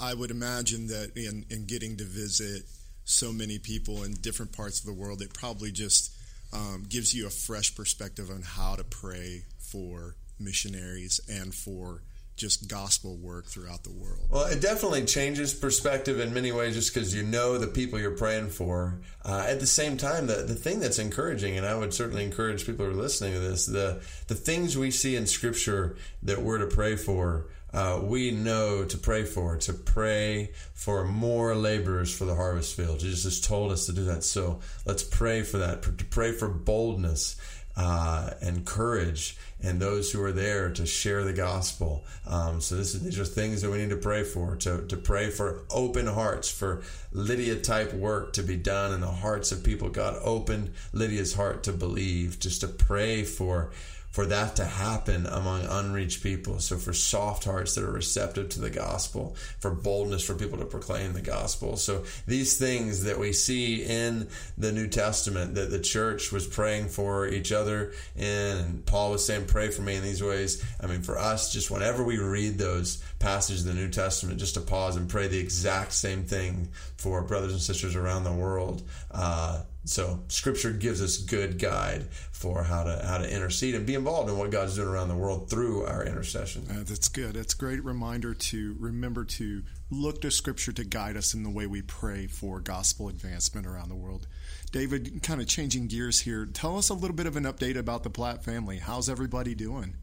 I 0.00 0.14
would 0.14 0.30
imagine 0.30 0.88
that 0.88 1.12
in, 1.16 1.44
in 1.48 1.66
getting 1.66 1.96
to 1.98 2.04
visit 2.04 2.62
so 3.04 3.32
many 3.32 3.58
people 3.58 4.02
in 4.02 4.14
different 4.14 4.52
parts 4.52 4.80
of 4.80 4.86
the 4.86 4.92
world, 4.92 5.22
it 5.22 5.32
probably 5.32 5.70
just 5.70 6.14
um, 6.52 6.84
gives 6.88 7.14
you 7.14 7.26
a 7.26 7.30
fresh 7.30 7.74
perspective 7.74 8.30
on 8.30 8.42
how 8.42 8.74
to 8.76 8.84
pray 8.84 9.44
for 9.58 10.16
missionaries 10.38 11.20
and 11.28 11.54
for 11.54 12.02
just 12.36 12.68
gospel 12.68 13.16
work 13.16 13.46
throughout 13.46 13.84
the 13.84 13.92
world. 13.92 14.26
Well, 14.30 14.46
it 14.46 14.60
definitely 14.60 15.04
changes 15.04 15.54
perspective 15.54 16.18
in 16.18 16.32
many 16.32 16.50
ways 16.50 16.74
just 16.74 16.92
because 16.92 17.14
you 17.14 17.22
know 17.22 17.58
the 17.58 17.66
people 17.66 17.98
you're 17.98 18.16
praying 18.16 18.50
for. 18.50 19.00
Uh, 19.24 19.44
at 19.46 19.60
the 19.60 19.66
same 19.66 19.96
time, 19.96 20.26
the, 20.26 20.36
the 20.36 20.54
thing 20.54 20.80
that's 20.80 20.98
encouraging, 20.98 21.56
and 21.56 21.66
I 21.66 21.74
would 21.74 21.92
certainly 21.92 22.24
encourage 22.24 22.66
people 22.66 22.86
who 22.86 22.92
are 22.92 22.94
listening 22.94 23.34
to 23.34 23.40
this, 23.40 23.66
the, 23.66 24.02
the 24.28 24.34
things 24.34 24.76
we 24.76 24.90
see 24.90 25.14
in 25.14 25.26
Scripture 25.26 25.96
that 26.22 26.42
we're 26.42 26.58
to 26.58 26.66
pray 26.66 26.96
for. 26.96 27.48
Uh, 27.72 28.00
we 28.02 28.30
know 28.30 28.84
to 28.84 28.98
pray 28.98 29.24
for, 29.24 29.56
to 29.56 29.72
pray 29.72 30.50
for 30.74 31.04
more 31.04 31.54
laborers 31.54 32.14
for 32.14 32.26
the 32.26 32.34
harvest 32.34 32.76
field. 32.76 33.00
Jesus 33.00 33.24
has 33.24 33.40
told 33.40 33.72
us 33.72 33.86
to 33.86 33.92
do 33.92 34.04
that. 34.04 34.24
So 34.24 34.60
let's 34.84 35.02
pray 35.02 35.42
for 35.42 35.58
that, 35.58 35.82
to 35.82 36.04
pray 36.04 36.32
for 36.32 36.48
boldness 36.48 37.36
uh, 37.76 38.30
and 38.42 38.66
courage 38.66 39.38
and 39.62 39.80
those 39.80 40.10
who 40.10 40.22
are 40.22 40.32
there 40.32 40.70
to 40.70 40.84
share 40.86 41.24
the 41.24 41.32
gospel. 41.32 42.04
Um, 42.26 42.60
so 42.60 42.76
this 42.76 42.94
is, 42.94 43.02
these 43.02 43.18
are 43.18 43.24
things 43.24 43.62
that 43.62 43.70
we 43.70 43.78
need 43.78 43.90
to 43.90 43.96
pray 43.96 44.24
for, 44.24 44.56
to, 44.56 44.86
to 44.86 44.96
pray 44.96 45.30
for 45.30 45.64
open 45.70 46.06
hearts, 46.06 46.50
for 46.50 46.82
Lydia 47.12 47.56
type 47.56 47.92
work 47.94 48.32
to 48.34 48.42
be 48.42 48.56
done 48.56 48.92
in 48.92 49.00
the 49.00 49.06
hearts 49.06 49.52
of 49.52 49.62
people. 49.62 49.88
God 49.88 50.18
opened 50.22 50.70
Lydia's 50.92 51.34
heart 51.34 51.62
to 51.64 51.72
believe, 51.72 52.38
just 52.38 52.60
to 52.62 52.68
pray 52.68 53.22
for 53.22 53.70
for 54.12 54.26
that 54.26 54.56
to 54.56 54.64
happen 54.64 55.26
among 55.26 55.64
unreached 55.64 56.22
people. 56.22 56.60
So 56.60 56.76
for 56.76 56.92
soft 56.92 57.44
hearts 57.44 57.74
that 57.74 57.84
are 57.84 57.90
receptive 57.90 58.50
to 58.50 58.60
the 58.60 58.70
gospel, 58.70 59.36
for 59.58 59.70
boldness 59.70 60.24
for 60.24 60.34
people 60.34 60.58
to 60.58 60.66
proclaim 60.66 61.14
the 61.14 61.22
gospel. 61.22 61.76
So 61.76 62.04
these 62.26 62.58
things 62.58 63.04
that 63.04 63.18
we 63.18 63.32
see 63.32 63.82
in 63.82 64.28
the 64.56 64.70
New 64.70 64.86
Testament 64.86 65.54
that 65.54 65.70
the 65.70 65.80
church 65.80 66.30
was 66.30 66.46
praying 66.46 66.88
for 66.88 67.26
each 67.26 67.52
other 67.52 67.92
in, 68.16 68.52
and 68.52 68.84
Paul 68.86 69.12
was 69.12 69.24
saying, 69.24 69.46
pray 69.46 69.70
for 69.70 69.82
me 69.82 69.96
in 69.96 70.02
these 70.02 70.22
ways. 70.22 70.64
I 70.80 70.86
mean, 70.86 71.02
for 71.02 71.18
us, 71.18 71.52
just 71.52 71.70
whenever 71.70 72.04
we 72.04 72.18
read 72.18 72.58
those 72.58 73.02
passages 73.18 73.66
in 73.66 73.74
the 73.74 73.80
New 73.80 73.88
Testament, 73.90 74.38
just 74.38 74.54
to 74.54 74.60
pause 74.60 74.96
and 74.96 75.08
pray 75.08 75.26
the 75.26 75.38
exact 75.38 75.92
same 75.92 76.24
thing 76.24 76.68
for 76.96 77.22
brothers 77.22 77.52
and 77.52 77.60
sisters 77.60 77.96
around 77.96 78.24
the 78.24 78.32
world. 78.32 78.82
Uh, 79.10 79.62
so 79.84 80.22
Scripture 80.28 80.70
gives 80.70 81.02
us 81.02 81.18
good 81.18 81.58
guide 81.58 82.04
for 82.30 82.62
how 82.62 82.84
to 82.84 83.04
how 83.04 83.18
to 83.18 83.28
intercede 83.28 83.74
and 83.74 83.84
be 83.84 83.94
involved 83.94 84.30
in 84.30 84.38
what 84.38 84.50
God's 84.50 84.76
doing 84.76 84.88
around 84.88 85.08
the 85.08 85.16
world 85.16 85.50
through 85.50 85.84
our 85.84 86.04
intercession. 86.04 86.66
Uh, 86.70 86.84
that's 86.84 87.08
good. 87.08 87.34
That's 87.34 87.54
a 87.54 87.56
great 87.56 87.82
reminder 87.84 88.34
to 88.34 88.76
remember 88.78 89.24
to 89.24 89.62
look 89.90 90.20
to 90.22 90.30
Scripture 90.30 90.72
to 90.72 90.84
guide 90.84 91.16
us 91.16 91.34
in 91.34 91.42
the 91.42 91.50
way 91.50 91.66
we 91.66 91.82
pray 91.82 92.26
for 92.26 92.60
gospel 92.60 93.08
advancement 93.08 93.66
around 93.66 93.88
the 93.88 93.96
world. 93.96 94.26
David, 94.70 95.22
kind 95.22 95.40
of 95.40 95.48
changing 95.48 95.88
gears 95.88 96.20
here. 96.20 96.46
Tell 96.46 96.78
us 96.78 96.88
a 96.88 96.94
little 96.94 97.16
bit 97.16 97.26
of 97.26 97.36
an 97.36 97.44
update 97.44 97.76
about 97.76 98.04
the 98.04 98.10
Platt 98.10 98.44
family. 98.44 98.78
How's 98.78 99.08
everybody 99.08 99.54
doing? 99.54 99.96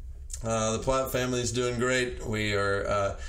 Uh, 0.43 0.73
the 0.73 0.79
Platt 0.79 1.11
family 1.11 1.41
is 1.41 1.51
doing 1.51 1.79
great. 1.79 2.25
We 2.25 2.53
are. 2.53 2.85
Uh, 2.85 3.19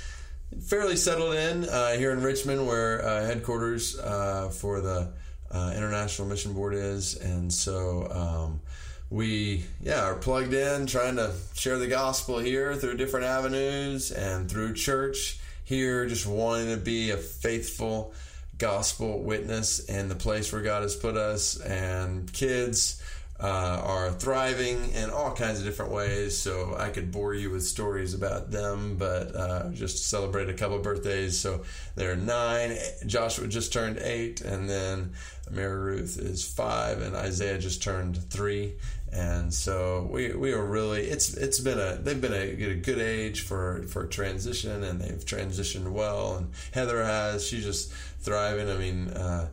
fairly 0.59 0.97
settled 0.97 1.33
in 1.33 1.63
uh, 1.63 1.91
here 1.91 2.11
in 2.11 2.21
Richmond, 2.21 2.67
where 2.67 3.01
uh, 3.05 3.25
headquarters 3.25 3.97
uh, 3.97 4.49
for 4.49 4.81
the 4.81 5.13
uh, 5.51 5.73
International 5.75 6.27
Mission 6.27 6.53
Board 6.53 6.73
is, 6.73 7.15
and 7.15 7.51
so 7.51 8.07
um, 8.11 8.61
we 9.09 9.65
yeah 9.81 10.05
are 10.05 10.15
plugged 10.15 10.53
in, 10.53 10.85
trying 10.87 11.17
to 11.17 11.33
share 11.53 11.77
the 11.77 11.87
gospel 11.87 12.39
here 12.39 12.75
through 12.75 12.97
different 12.97 13.25
avenues 13.25 14.11
and 14.11 14.49
through 14.49 14.73
church 14.73 15.39
here, 15.63 16.05
just 16.07 16.25
wanting 16.25 16.69
to 16.69 16.77
be 16.77 17.11
a 17.11 17.17
faithful 17.17 18.13
gospel 18.57 19.19
witness 19.19 19.79
in 19.85 20.07
the 20.07 20.15
place 20.15 20.53
where 20.53 20.61
God 20.61 20.83
has 20.83 20.95
put 20.95 21.17
us, 21.17 21.59
and 21.59 22.31
kids 22.31 23.01
uh, 23.41 23.81
are 23.83 24.11
thriving 24.11 24.91
in 24.91 25.09
all 25.09 25.31
kinds 25.33 25.59
of 25.59 25.65
different 25.65 25.91
ways. 25.91 26.37
So 26.37 26.75
I 26.77 26.89
could 26.89 27.11
bore 27.11 27.33
you 27.33 27.49
with 27.49 27.63
stories 27.65 28.13
about 28.13 28.51
them, 28.51 28.97
but 28.97 29.35
uh, 29.35 29.69
just 29.69 30.09
celebrate 30.09 30.49
a 30.49 30.53
couple 30.53 30.77
birthdays. 30.79 31.39
So 31.39 31.63
they're 31.95 32.15
nine. 32.15 32.77
Joshua 33.07 33.47
just 33.47 33.73
turned 33.73 33.97
eight, 33.97 34.41
and 34.41 34.69
then 34.69 35.13
Mary 35.49 35.79
Ruth 35.79 36.19
is 36.19 36.47
five, 36.47 37.01
and 37.01 37.15
Isaiah 37.15 37.57
just 37.57 37.81
turned 37.81 38.17
three. 38.29 38.73
And 39.11 39.53
so 39.53 40.07
we 40.09 40.33
we 40.33 40.53
are 40.53 40.63
really 40.63 41.01
it's 41.01 41.33
it's 41.33 41.59
been 41.59 41.79
a 41.79 41.95
they've 41.95 42.21
been 42.21 42.33
a, 42.33 42.71
a 42.71 42.75
good 42.75 42.99
age 42.99 43.41
for 43.41 43.83
for 43.87 44.05
transition, 44.05 44.83
and 44.83 45.01
they've 45.01 45.25
transitioned 45.25 45.91
well. 45.91 46.37
And 46.37 46.51
Heather 46.73 47.03
has 47.03 47.45
she's 47.45 47.63
just 47.63 47.91
thriving. 48.19 48.69
I 48.69 48.77
mean. 48.77 49.07
Uh, 49.07 49.49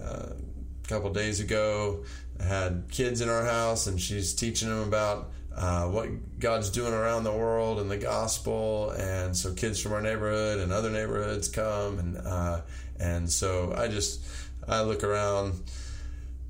uh 0.00 0.26
a 0.84 0.88
couple 0.88 1.12
days 1.12 1.40
ago, 1.40 2.04
had 2.40 2.86
kids 2.90 3.20
in 3.20 3.28
our 3.28 3.44
house, 3.44 3.86
and 3.86 4.00
she's 4.00 4.34
teaching 4.34 4.68
them 4.68 4.86
about 4.86 5.30
uh, 5.56 5.84
what 5.84 6.08
God's 6.38 6.70
doing 6.70 6.92
around 6.92 7.24
the 7.24 7.32
world 7.32 7.78
and 7.78 7.90
the 7.90 7.98
gospel. 7.98 8.90
And 8.90 9.36
so 9.36 9.52
kids 9.52 9.80
from 9.80 9.92
our 9.92 10.00
neighborhood 10.00 10.60
and 10.60 10.72
other 10.72 10.90
neighborhoods 10.90 11.48
come, 11.48 11.98
and 11.98 12.16
uh, 12.18 12.62
and 12.98 13.30
so 13.30 13.74
I 13.76 13.88
just 13.88 14.24
I 14.66 14.82
look 14.82 15.04
around 15.04 15.60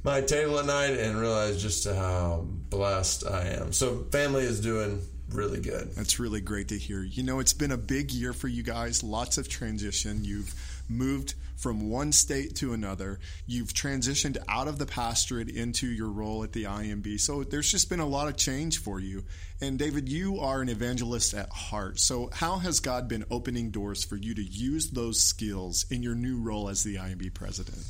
my 0.05 0.21
table 0.21 0.59
at 0.59 0.67
night 0.67 0.99
and 0.99 1.19
realize 1.19 1.63
just 1.63 1.87
how 1.87 2.45
blessed 2.47 3.27
I 3.27 3.49
am. 3.49 3.73
So 3.73 4.05
family 4.11 4.43
is 4.45 4.61
doing 4.61 5.01
really 5.31 5.61
good. 5.61 5.93
That's 5.95 6.19
really 6.19 6.41
great 6.41 6.69
to 6.69 6.79
hear. 6.79 7.03
You 7.03 7.23
know, 7.23 7.39
it's 7.39 7.53
been 7.53 7.73
a 7.73 7.77
big 7.77 8.11
year 8.11 8.33
for 8.33 8.49
you 8.49 8.63
guys. 8.63 9.03
Lots 9.03 9.39
of 9.39 9.49
transition. 9.49 10.25
You've 10.25 10.55
moved 10.89 11.35
from 11.63 11.89
one 11.89 12.13
state 12.13 12.57
to 12.57 12.73
another. 12.73 13.21
You've 13.47 13.73
transitioned 13.73 14.37
out 14.49 14.69
of 14.69 14.79
the 14.79 14.87
pastorate 14.87 15.49
into 15.49 15.87
your 15.87 16.11
role 16.11 16.43
at 16.43 16.53
the 16.53 16.65
IMB. 16.65 17.21
So 17.21 17.45
there's 17.45 17.71
just 17.71 17.89
been 17.89 18.01
a 18.01 18.07
lot 18.07 18.29
of 18.29 18.37
change 18.37 18.81
for 18.81 18.99
you. 18.99 19.25
And 19.61 19.79
David, 19.79 20.09
you 20.09 20.41
are 20.41 20.61
an 20.61 20.69
evangelist 20.69 21.35
at 21.35 21.51
heart. 21.51 22.01
So 22.01 22.31
how 22.33 22.59
has 22.59 22.81
God 22.81 23.09
been 23.09 23.25
opening 23.31 23.71
doors 23.71 24.05
for 24.05 24.17
you 24.17 24.35
to 24.35 24.43
use 24.43 24.91
those 24.91 25.23
skills 25.23 25.87
in 25.89 26.03
your 26.03 26.17
new 26.17 26.41
role 26.41 26.69
as 26.69 26.83
the 26.83 26.97
IMB 26.97 27.33
president? 27.33 27.87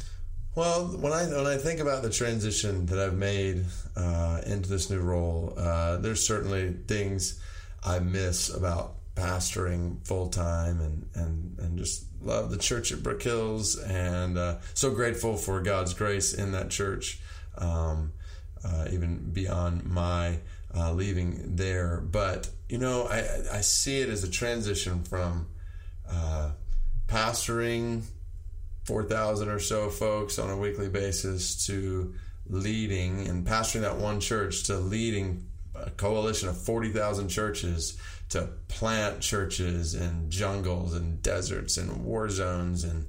Well, 0.54 0.88
when 0.98 1.14
I 1.14 1.24
when 1.28 1.46
I 1.46 1.56
think 1.56 1.80
about 1.80 2.02
the 2.02 2.10
transition 2.10 2.84
that 2.86 2.98
I've 2.98 3.16
made 3.16 3.64
uh, 3.96 4.42
into 4.44 4.68
this 4.68 4.90
new 4.90 5.00
role, 5.00 5.54
uh, 5.56 5.96
there's 5.96 6.26
certainly 6.26 6.74
things 6.86 7.40
I 7.82 8.00
miss 8.00 8.54
about 8.54 8.96
pastoring 9.14 10.06
full 10.06 10.28
time 10.28 10.80
and, 10.80 11.06
and 11.14 11.58
and 11.58 11.78
just 11.78 12.06
love 12.22 12.50
the 12.50 12.58
church 12.58 12.92
at 12.92 13.02
Brook 13.02 13.22
Hills 13.22 13.78
and 13.78 14.38
uh, 14.38 14.58
so 14.74 14.90
grateful 14.90 15.36
for 15.36 15.60
God's 15.60 15.92
grace 15.94 16.32
in 16.32 16.52
that 16.52 16.70
church, 16.70 17.20
um, 17.58 18.12
uh, 18.64 18.86
even 18.90 19.32
beyond 19.32 19.84
my 19.84 20.38
uh, 20.74 20.92
leaving 20.92 21.56
there. 21.56 21.98
But 22.00 22.48
you 22.68 22.78
know, 22.78 23.04
I 23.04 23.58
I 23.58 23.60
see 23.60 24.00
it 24.00 24.08
as 24.08 24.24
a 24.24 24.30
transition 24.30 25.02
from 25.04 25.48
uh, 26.08 26.52
pastoring 27.06 28.04
4,000 28.84 29.48
or 29.48 29.58
so 29.58 29.90
folks 29.90 30.38
on 30.38 30.50
a 30.50 30.56
weekly 30.56 30.88
basis 30.88 31.66
to 31.66 32.14
leading 32.46 33.28
and 33.28 33.46
pastoring 33.46 33.82
that 33.82 33.96
one 33.96 34.18
church 34.18 34.64
to 34.64 34.76
leading 34.76 35.46
a 35.86 35.90
coalition 35.90 36.48
of 36.48 36.56
40,000 36.56 37.28
churches 37.28 37.98
to 38.30 38.48
plant 38.68 39.20
churches 39.20 39.94
in 39.94 40.30
jungles 40.30 40.94
and 40.94 41.22
deserts 41.22 41.76
and 41.76 42.04
war 42.04 42.28
zones 42.30 42.84
and 42.84 43.06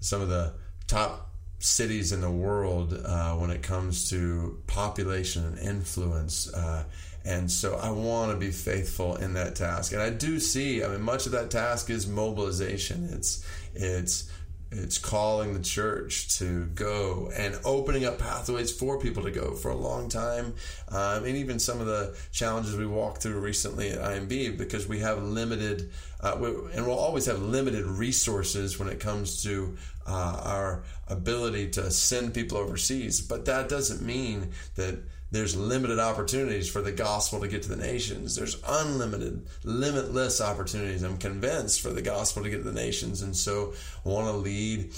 some 0.00 0.20
of 0.20 0.28
the 0.28 0.52
top 0.86 1.30
cities 1.60 2.12
in 2.12 2.20
the 2.20 2.30
world 2.30 3.00
uh, 3.04 3.32
when 3.34 3.50
it 3.50 3.62
comes 3.62 4.10
to 4.10 4.60
population 4.66 5.44
and 5.44 5.58
influence. 5.58 6.52
Uh, 6.52 6.84
and 7.24 7.50
so 7.50 7.76
I 7.76 7.90
want 7.90 8.32
to 8.32 8.38
be 8.38 8.50
faithful 8.50 9.16
in 9.16 9.34
that 9.34 9.54
task. 9.54 9.92
And 9.92 10.00
I 10.00 10.10
do 10.10 10.40
see, 10.40 10.82
I 10.82 10.88
mean, 10.88 11.02
much 11.02 11.26
of 11.26 11.32
that 11.32 11.50
task 11.50 11.90
is 11.90 12.06
mobilization. 12.06 13.08
It's, 13.12 13.44
it's, 13.74 14.30
it's 14.70 14.98
calling 14.98 15.54
the 15.54 15.60
church 15.60 16.38
to 16.38 16.66
go 16.66 17.30
and 17.34 17.58
opening 17.64 18.04
up 18.04 18.18
pathways 18.18 18.70
for 18.70 19.00
people 19.00 19.22
to 19.22 19.30
go 19.30 19.54
for 19.54 19.70
a 19.70 19.76
long 19.76 20.08
time. 20.08 20.54
Um, 20.88 21.24
and 21.24 21.36
even 21.36 21.58
some 21.58 21.80
of 21.80 21.86
the 21.86 22.16
challenges 22.32 22.76
we 22.76 22.86
walked 22.86 23.22
through 23.22 23.40
recently 23.40 23.90
at 23.90 23.98
IMB 23.98 24.58
because 24.58 24.86
we 24.86 24.98
have 25.00 25.22
limited, 25.22 25.90
uh, 26.20 26.36
we, 26.38 26.48
and 26.74 26.86
we'll 26.86 26.98
always 26.98 27.26
have 27.26 27.40
limited 27.40 27.84
resources 27.86 28.78
when 28.78 28.88
it 28.88 29.00
comes 29.00 29.42
to 29.44 29.76
uh, 30.06 30.40
our 30.44 30.84
ability 31.08 31.70
to 31.70 31.90
send 31.90 32.34
people 32.34 32.58
overseas. 32.58 33.20
But 33.20 33.46
that 33.46 33.68
doesn't 33.68 34.02
mean 34.02 34.52
that 34.74 34.98
there's 35.30 35.56
limited 35.56 35.98
opportunities 35.98 36.70
for 36.70 36.80
the 36.80 36.92
gospel 36.92 37.40
to 37.40 37.48
get 37.48 37.62
to 37.62 37.68
the 37.68 37.76
nations. 37.76 38.36
There's 38.36 38.60
unlimited, 38.66 39.46
limitless 39.62 40.40
opportunities, 40.40 41.02
I'm 41.02 41.18
convinced, 41.18 41.80
for 41.80 41.90
the 41.90 42.02
gospel 42.02 42.42
to 42.42 42.50
get 42.50 42.58
to 42.58 42.70
the 42.70 42.72
nations. 42.72 43.22
And 43.22 43.36
so 43.36 43.74
I 44.04 44.08
want 44.08 44.26
to 44.26 44.32
lead 44.32 44.92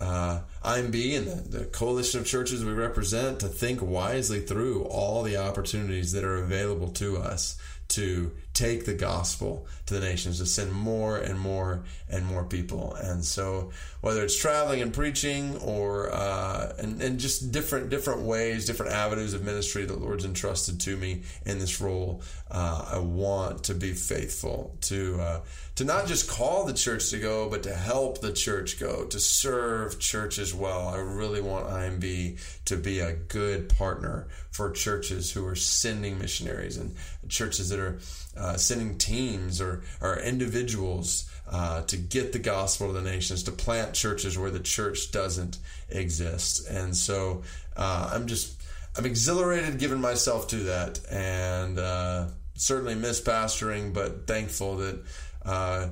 uh, 0.00 0.40
IMB 0.64 1.18
and 1.18 1.26
the, 1.26 1.58
the, 1.58 1.64
coalition 1.64 2.20
of 2.20 2.26
churches 2.26 2.64
we 2.64 2.72
represent 2.72 3.40
to 3.40 3.48
think 3.48 3.82
wisely 3.82 4.40
through 4.40 4.84
all 4.84 5.24
the 5.24 5.36
opportunities 5.36 6.12
that 6.12 6.22
are 6.22 6.36
available 6.36 6.88
to 6.88 7.18
us 7.18 7.58
to 7.88 8.30
take 8.58 8.84
the 8.84 8.94
gospel 8.94 9.66
to 9.86 9.94
the 9.94 10.00
nations, 10.00 10.38
to 10.38 10.46
send 10.46 10.72
more 10.72 11.16
and 11.16 11.38
more 11.38 11.84
and 12.10 12.26
more 12.26 12.44
people. 12.44 12.94
And 12.94 13.24
so, 13.24 13.70
whether 14.00 14.24
it's 14.24 14.36
traveling 14.36 14.82
and 14.82 14.92
preaching, 14.92 15.56
or 15.58 16.12
uh, 16.12 16.72
and, 16.78 17.00
and 17.00 17.20
just 17.20 17.52
different 17.52 17.88
different 17.88 18.22
ways, 18.22 18.66
different 18.66 18.92
avenues 18.92 19.32
of 19.32 19.44
ministry 19.44 19.84
that 19.84 19.92
the 19.92 19.98
Lord's 19.98 20.24
entrusted 20.24 20.80
to 20.80 20.96
me 20.96 21.22
in 21.46 21.60
this 21.60 21.80
role, 21.80 22.22
uh, 22.50 22.88
I 22.94 22.98
want 22.98 23.64
to 23.64 23.74
be 23.74 23.92
faithful 23.92 24.76
to 24.82 25.20
uh, 25.20 25.40
to 25.78 25.84
not 25.84 26.08
just 26.08 26.28
call 26.28 26.64
the 26.64 26.72
church 26.72 27.08
to 27.10 27.20
go, 27.20 27.48
but 27.48 27.62
to 27.62 27.72
help 27.72 28.20
the 28.20 28.32
church 28.32 28.80
go, 28.80 29.04
to 29.04 29.20
serve 29.20 30.00
churches 30.00 30.52
well. 30.52 30.88
I 30.88 30.96
really 30.96 31.40
want 31.40 31.68
IMB 31.68 32.64
to 32.64 32.76
be 32.76 32.98
a 32.98 33.12
good 33.12 33.68
partner 33.68 34.26
for 34.50 34.72
churches 34.72 35.30
who 35.30 35.46
are 35.46 35.54
sending 35.54 36.18
missionaries 36.18 36.78
and 36.78 36.96
churches 37.28 37.68
that 37.68 37.78
are 37.78 38.00
uh, 38.36 38.56
sending 38.56 38.98
teams 38.98 39.60
or, 39.60 39.84
or 40.00 40.18
individuals 40.18 41.30
uh, 41.48 41.82
to 41.82 41.96
get 41.96 42.32
the 42.32 42.40
gospel 42.40 42.88
to 42.88 42.92
the 42.92 43.08
nations, 43.08 43.44
to 43.44 43.52
plant 43.52 43.94
churches 43.94 44.36
where 44.36 44.50
the 44.50 44.58
church 44.58 45.12
doesn't 45.12 45.58
exist. 45.90 46.68
And 46.68 46.96
so 46.96 47.44
uh, 47.76 48.10
I'm 48.12 48.26
just, 48.26 48.60
I'm 48.96 49.06
exhilarated 49.06 49.78
giving 49.78 50.00
myself 50.00 50.48
to 50.48 50.56
that 50.56 50.98
and 51.08 51.78
uh, 51.78 52.26
certainly 52.56 52.96
miss 52.96 53.20
pastoring, 53.20 53.94
but 53.94 54.26
thankful 54.26 54.78
that 54.78 55.04
uh, 55.48 55.88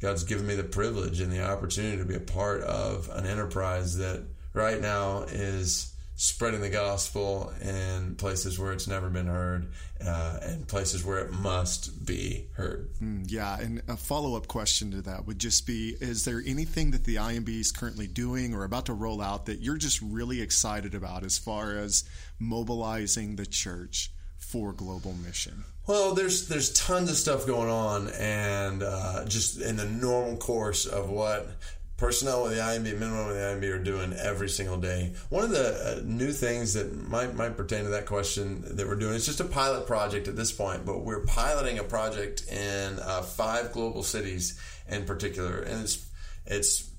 God's 0.00 0.24
given 0.24 0.46
me 0.46 0.54
the 0.54 0.64
privilege 0.64 1.20
and 1.20 1.30
the 1.30 1.44
opportunity 1.44 1.98
to 1.98 2.04
be 2.04 2.14
a 2.14 2.20
part 2.20 2.62
of 2.62 3.10
an 3.12 3.26
enterprise 3.26 3.98
that 3.98 4.22
right 4.54 4.80
now 4.80 5.22
is 5.28 5.94
spreading 6.14 6.60
the 6.60 6.68
gospel 6.68 7.50
in 7.62 8.14
places 8.14 8.58
where 8.58 8.72
it's 8.72 8.86
never 8.86 9.08
been 9.08 9.26
heard 9.26 9.72
uh, 10.04 10.38
and 10.42 10.68
places 10.68 11.02
where 11.02 11.18
it 11.18 11.32
must 11.32 12.04
be 12.04 12.46
heard. 12.52 12.90
Mm, 13.02 13.24
yeah, 13.26 13.58
and 13.58 13.80
a 13.88 13.96
follow 13.96 14.36
up 14.36 14.46
question 14.46 14.90
to 14.90 15.02
that 15.02 15.26
would 15.26 15.38
just 15.38 15.66
be 15.66 15.96
Is 15.98 16.26
there 16.26 16.42
anything 16.44 16.90
that 16.90 17.04
the 17.04 17.16
IMB 17.16 17.48
is 17.48 17.72
currently 17.72 18.06
doing 18.06 18.52
or 18.52 18.64
about 18.64 18.86
to 18.86 18.92
roll 18.92 19.22
out 19.22 19.46
that 19.46 19.60
you're 19.60 19.78
just 19.78 20.00
really 20.02 20.42
excited 20.42 20.94
about 20.94 21.24
as 21.24 21.38
far 21.38 21.76
as 21.76 22.04
mobilizing 22.38 23.36
the 23.36 23.46
church 23.46 24.12
for 24.36 24.74
global 24.74 25.14
mission? 25.14 25.64
Well, 25.86 26.14
there's 26.14 26.48
there's 26.48 26.72
tons 26.72 27.10
of 27.10 27.16
stuff 27.16 27.46
going 27.46 27.70
on, 27.70 28.08
and 28.10 28.82
uh, 28.82 29.24
just 29.24 29.60
in 29.60 29.76
the 29.76 29.86
normal 29.86 30.36
course 30.36 30.86
of 30.86 31.10
what 31.10 31.48
personnel 31.96 32.44
with 32.44 32.52
the 32.52 32.58
IMB, 32.58 32.84
minimum 32.98 33.26
with 33.26 33.36
the 33.36 33.42
IMB 33.42 33.74
are 33.74 33.82
doing 33.82 34.12
every 34.14 34.48
single 34.48 34.78
day. 34.78 35.12
One 35.28 35.44
of 35.44 35.50
the 35.50 35.98
uh, 35.98 36.00
new 36.04 36.32
things 36.32 36.74
that 36.74 36.94
might 37.08 37.34
might 37.34 37.56
pertain 37.56 37.84
to 37.84 37.90
that 37.90 38.06
question 38.06 38.64
that 38.76 38.86
we're 38.86 38.96
doing 38.96 39.14
is 39.14 39.26
just 39.26 39.40
a 39.40 39.44
pilot 39.44 39.86
project 39.86 40.28
at 40.28 40.36
this 40.36 40.52
point, 40.52 40.84
but 40.86 41.00
we're 41.00 41.24
piloting 41.24 41.78
a 41.78 41.84
project 41.84 42.46
in 42.50 42.98
uh, 43.00 43.22
five 43.22 43.72
global 43.72 44.02
cities 44.02 44.58
in 44.88 45.04
particular, 45.04 45.60
and 45.60 45.82
it's 45.82 46.06
it's 46.46 46.89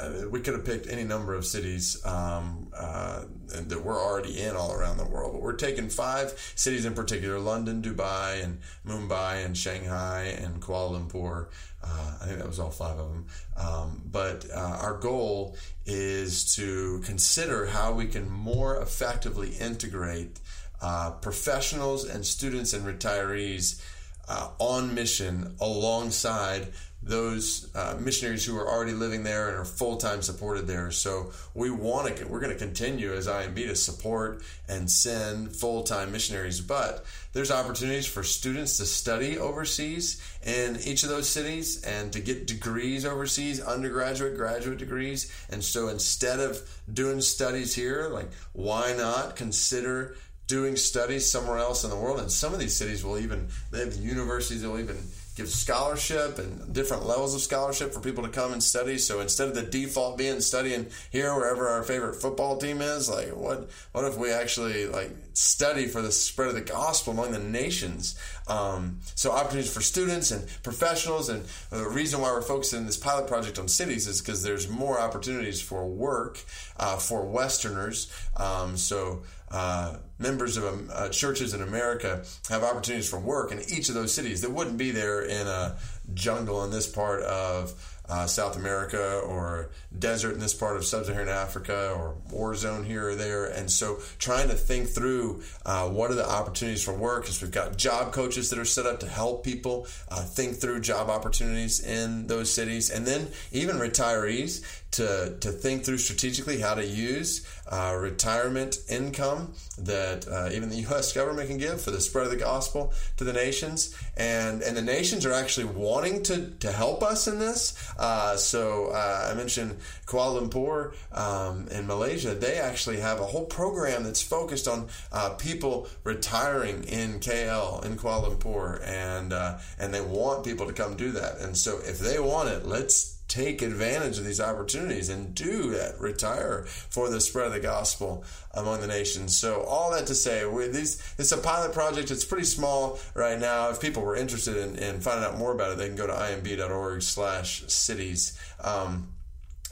uh, 0.00 0.28
we 0.28 0.40
could 0.40 0.54
have 0.54 0.64
picked 0.64 0.88
any 0.88 1.04
number 1.04 1.34
of 1.34 1.44
cities 1.44 2.04
um, 2.06 2.68
uh, 2.76 3.24
that 3.48 3.82
we're 3.82 4.00
already 4.00 4.40
in 4.40 4.56
all 4.56 4.72
around 4.72 4.96
the 4.96 5.04
world, 5.04 5.32
but 5.32 5.42
we're 5.42 5.52
taking 5.52 5.88
five 5.88 6.32
cities 6.54 6.84
in 6.84 6.94
particular: 6.94 7.38
London, 7.38 7.82
Dubai, 7.82 8.42
and 8.42 8.60
Mumbai, 8.86 9.44
and 9.44 9.56
Shanghai, 9.56 10.36
and 10.40 10.60
Kuala 10.62 10.98
Lumpur. 10.98 11.48
Uh, 11.82 12.16
I 12.20 12.26
think 12.26 12.38
that 12.38 12.46
was 12.46 12.60
all 12.60 12.70
five 12.70 12.98
of 12.98 13.08
them. 13.08 13.26
Um, 13.56 14.02
but 14.10 14.46
uh, 14.50 14.78
our 14.82 14.98
goal 14.98 15.56
is 15.86 16.54
to 16.56 17.00
consider 17.04 17.66
how 17.66 17.92
we 17.92 18.06
can 18.06 18.28
more 18.28 18.80
effectively 18.80 19.50
integrate 19.50 20.40
uh, 20.82 21.12
professionals 21.12 22.08
and 22.08 22.24
students 22.24 22.72
and 22.72 22.86
retirees 22.86 23.82
uh, 24.30 24.48
on 24.60 24.94
mission 24.94 25.56
alongside 25.60 26.68
those 27.02 27.74
uh, 27.74 27.96
missionaries 27.98 28.44
who 28.44 28.56
are 28.56 28.68
already 28.68 28.92
living 28.92 29.24
there 29.24 29.48
and 29.48 29.56
are 29.56 29.64
full 29.64 29.96
time 29.96 30.22
supported 30.22 30.66
there. 30.66 30.90
So 30.90 31.32
we 31.54 31.70
want 31.70 32.14
to, 32.14 32.28
we're 32.28 32.40
going 32.40 32.52
to 32.52 32.58
continue 32.58 33.12
as 33.12 33.26
IMB 33.26 33.56
to 33.56 33.74
support 33.74 34.42
and 34.68 34.88
send 34.88 35.56
full 35.56 35.82
time 35.82 36.12
missionaries, 36.12 36.60
but 36.60 37.04
there's 37.32 37.50
opportunities 37.50 38.06
for 38.06 38.22
students 38.22 38.76
to 38.76 38.86
study 38.86 39.36
overseas 39.36 40.22
in 40.44 40.78
each 40.84 41.02
of 41.02 41.08
those 41.08 41.28
cities 41.28 41.82
and 41.82 42.12
to 42.12 42.20
get 42.20 42.46
degrees 42.46 43.04
overseas, 43.04 43.60
undergraduate, 43.60 44.36
graduate 44.36 44.78
degrees. 44.78 45.32
And 45.48 45.64
so 45.64 45.88
instead 45.88 46.38
of 46.38 46.60
doing 46.92 47.20
studies 47.20 47.74
here, 47.74 48.08
like 48.12 48.30
why 48.52 48.92
not 48.92 49.34
consider 49.34 50.16
doing 50.50 50.76
studies 50.76 51.30
somewhere 51.30 51.58
else 51.58 51.84
in 51.84 51.90
the 51.90 51.96
world? 51.96 52.20
And 52.20 52.30
some 52.30 52.52
of 52.52 52.58
these 52.58 52.76
cities 52.76 53.04
will 53.04 53.18
even, 53.18 53.48
they 53.70 53.78
have 53.78 53.94
universities 53.94 54.62
that 54.62 54.70
will 54.70 54.80
even 54.80 54.98
give 55.36 55.48
scholarship 55.48 56.38
and 56.38 56.72
different 56.74 57.06
levels 57.06 57.34
of 57.34 57.40
scholarship 57.40 57.94
for 57.94 58.00
people 58.00 58.24
to 58.24 58.28
come 58.28 58.52
and 58.52 58.62
study. 58.62 58.98
So 58.98 59.20
instead 59.20 59.48
of 59.48 59.54
the 59.54 59.62
default 59.62 60.18
being 60.18 60.40
studying 60.40 60.88
here 61.10 61.34
wherever 61.34 61.68
our 61.68 61.82
favorite 61.82 62.16
football 62.16 62.58
team 62.58 62.82
is, 62.82 63.08
like 63.08 63.28
what 63.28 63.70
what 63.92 64.04
if 64.04 64.18
we 64.18 64.32
actually 64.32 64.86
like 64.86 65.10
study 65.32 65.86
for 65.86 66.02
the 66.02 66.12
spread 66.12 66.48
of 66.48 66.54
the 66.54 66.60
gospel 66.60 67.12
among 67.12 67.32
the 67.32 67.38
nations? 67.38 68.18
Um, 68.48 69.00
so 69.14 69.30
opportunities 69.30 69.72
for 69.72 69.80
students 69.80 70.30
and 70.30 70.46
professionals, 70.62 71.28
and 71.28 71.44
the 71.70 71.88
reason 71.88 72.20
why 72.20 72.32
we're 72.32 72.42
focusing 72.42 72.84
this 72.84 72.96
pilot 72.96 73.26
project 73.26 73.58
on 73.58 73.68
cities 73.68 74.06
is 74.08 74.20
because 74.20 74.42
there's 74.42 74.68
more 74.68 75.00
opportunities 75.00 75.60
for 75.62 75.86
work 75.86 76.44
uh, 76.76 76.96
for 76.96 77.24
Westerners. 77.24 78.12
Um, 78.36 78.76
so 78.76 79.22
uh, 79.50 79.96
members 80.20 80.56
of 80.56 80.64
um, 80.64 80.90
uh, 80.92 81.08
churches 81.08 81.54
in 81.54 81.62
America 81.62 82.22
have 82.48 82.62
opportunities 82.62 83.08
for 83.08 83.18
work 83.18 83.50
in 83.50 83.58
each 83.60 83.88
of 83.88 83.94
those 83.94 84.14
cities 84.14 84.42
that 84.42 84.50
wouldn't 84.50 84.78
be 84.78 84.90
there 84.90 85.22
in 85.22 85.46
a 85.46 85.76
jungle 86.14 86.62
in 86.64 86.70
this 86.70 86.86
part 86.86 87.22
of 87.22 87.74
uh, 88.10 88.26
South 88.26 88.56
America 88.56 89.20
or 89.20 89.70
desert 89.96 90.32
in 90.34 90.40
this 90.40 90.52
part 90.52 90.76
of 90.76 90.84
sub-Saharan 90.84 91.28
Africa 91.28 91.92
or 91.96 92.16
war 92.30 92.54
zone 92.56 92.84
here 92.84 93.10
or 93.10 93.14
there. 93.14 93.46
And 93.46 93.70
so 93.70 94.00
trying 94.18 94.48
to 94.48 94.54
think 94.54 94.88
through 94.88 95.42
uh, 95.64 95.88
what 95.88 96.10
are 96.10 96.14
the 96.14 96.28
opportunities 96.28 96.82
for 96.82 96.92
work 96.92 97.22
because 97.22 97.40
we've 97.40 97.52
got 97.52 97.76
job 97.76 98.12
coaches 98.12 98.50
that 98.50 98.58
are 98.58 98.64
set 98.64 98.84
up 98.84 99.00
to 99.00 99.06
help 99.06 99.44
people 99.44 99.86
uh, 100.08 100.22
think 100.22 100.56
through 100.56 100.80
job 100.80 101.08
opportunities 101.08 101.80
in 101.80 102.26
those 102.26 102.52
cities. 102.52 102.90
And 102.90 103.06
then 103.06 103.28
even 103.52 103.76
retirees 103.76 104.64
to, 104.92 105.36
to 105.40 105.50
think 105.50 105.84
through 105.84 105.98
strategically 105.98 106.58
how 106.58 106.74
to 106.74 106.84
use 106.84 107.46
uh, 107.70 107.96
retirement 107.98 108.78
income 108.88 109.54
that 109.78 110.26
uh, 110.26 110.50
even 110.52 110.68
the 110.68 110.76
U.S. 110.76 111.12
government 111.12 111.48
can 111.48 111.58
give 111.58 111.80
for 111.80 111.92
the 111.92 112.00
spread 112.00 112.24
of 112.24 112.32
the 112.32 112.36
gospel 112.36 112.92
to 113.16 113.24
the 113.24 113.32
nations. 113.32 113.96
And, 114.16 114.62
and 114.62 114.76
the 114.76 114.82
nations 114.82 115.24
are 115.24 115.32
actually 115.32 115.66
wanting 115.66 116.22
to, 116.24 116.50
to 116.50 116.72
help 116.72 117.02
us 117.02 117.28
in 117.28 117.38
this. 117.38 117.78
Uh, 117.98 118.36
so 118.36 118.86
uh, 118.86 119.28
I 119.30 119.34
mentioned 119.34 119.76
Kuala 120.06 120.42
Lumpur 120.42 120.94
um, 121.16 121.68
in 121.68 121.86
Malaysia. 121.86 122.34
They 122.34 122.58
actually 122.58 122.98
have 122.98 123.20
a 123.20 123.26
whole 123.26 123.46
program 123.46 124.02
that's 124.02 124.22
focused 124.22 124.66
on 124.66 124.88
uh, 125.12 125.30
people 125.30 125.88
retiring 126.02 126.82
in 126.84 127.20
KL, 127.20 127.84
in 127.84 127.96
Kuala 127.96 128.36
Lumpur. 128.36 128.84
And, 128.84 129.32
uh, 129.32 129.58
and 129.78 129.94
they 129.94 130.00
want 130.00 130.44
people 130.44 130.66
to 130.66 130.72
come 130.72 130.96
do 130.96 131.12
that. 131.12 131.38
And 131.38 131.56
so 131.56 131.78
if 131.78 132.00
they 132.00 132.18
want 132.18 132.48
it, 132.48 132.66
let's 132.66 133.19
take 133.30 133.62
advantage 133.62 134.18
of 134.18 134.24
these 134.24 134.40
opportunities 134.40 135.08
and 135.08 135.34
do 135.34 135.70
that, 135.70 135.98
retire 136.00 136.64
for 136.66 137.08
the 137.08 137.20
spread 137.20 137.46
of 137.46 137.52
the 137.52 137.60
gospel 137.60 138.24
among 138.52 138.80
the 138.80 138.86
nations. 138.86 139.36
So 139.36 139.62
all 139.62 139.92
that 139.92 140.06
to 140.08 140.14
say, 140.14 140.44
these, 140.68 141.00
it's 141.16 141.32
a 141.32 141.38
pilot 141.38 141.72
project. 141.72 142.10
It's 142.10 142.24
pretty 142.24 142.44
small 142.44 142.98
right 143.14 143.38
now. 143.38 143.70
If 143.70 143.80
people 143.80 144.02
were 144.02 144.16
interested 144.16 144.56
in, 144.56 144.76
in 144.76 145.00
finding 145.00 145.24
out 145.24 145.38
more 145.38 145.52
about 145.52 145.72
it, 145.72 145.78
they 145.78 145.86
can 145.86 145.96
go 145.96 146.08
to 146.08 146.12
imb.org 146.12 147.02
slash 147.02 147.62
cities. 147.68 148.38
Um, 148.62 149.08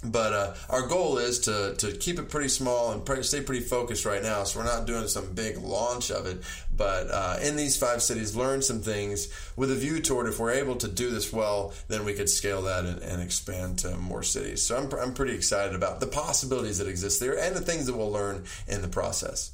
but 0.05 0.33
uh, 0.33 0.55
our 0.69 0.87
goal 0.87 1.19
is 1.19 1.41
to, 1.41 1.75
to 1.79 1.93
keep 1.93 2.19
it 2.19 2.29
pretty 2.29 2.49
small 2.49 2.93
and 2.93 3.05
pretty, 3.05 3.25
stay 3.25 3.41
pretty 3.41 3.65
focused 3.65 4.05
right 4.05 4.23
now. 4.23 4.45
So 4.45 4.61
we're 4.61 4.67
not 4.67 4.87
doing 4.87 5.09
some 5.09 5.35
big 5.35 5.59
launch 5.59 6.11
of 6.11 6.27
it, 6.27 6.43
but 6.75 7.11
uh, 7.11 7.39
in 7.43 7.57
these 7.57 7.77
five 7.77 8.01
cities, 8.01 8.37
learn 8.37 8.63
some 8.63 8.81
things 8.81 9.29
with 9.57 9.73
a 9.73 9.75
view 9.75 10.01
toward 10.01 10.29
if 10.29 10.39
we're 10.39 10.53
able 10.53 10.77
to 10.77 10.89
do 10.89 11.11
this 11.11 11.33
well, 11.33 11.73
then 11.89 12.05
we 12.05 12.15
could 12.15 12.29
scale 12.29 12.63
that 12.63 12.85
and, 12.85 13.03
and 13.03 13.21
expand 13.21 13.81
to 13.81 13.97
more 13.97 14.23
cities. 14.23 14.65
So 14.65 14.77
I'm, 14.77 14.93
I'm 15.01 15.15
pretty 15.15 15.35
excited 15.35 15.75
about 15.75 15.99
the 15.99 16.07
possibilities 16.07 16.79
that 16.79 16.87
exist 16.87 17.19
there 17.19 17.37
and 17.37 17.57
the 17.57 17.61
things 17.61 17.87
that 17.87 17.97
we'll 17.97 18.13
learn 18.13 18.45
in 18.69 18.83
the 18.83 18.89
process. 18.89 19.53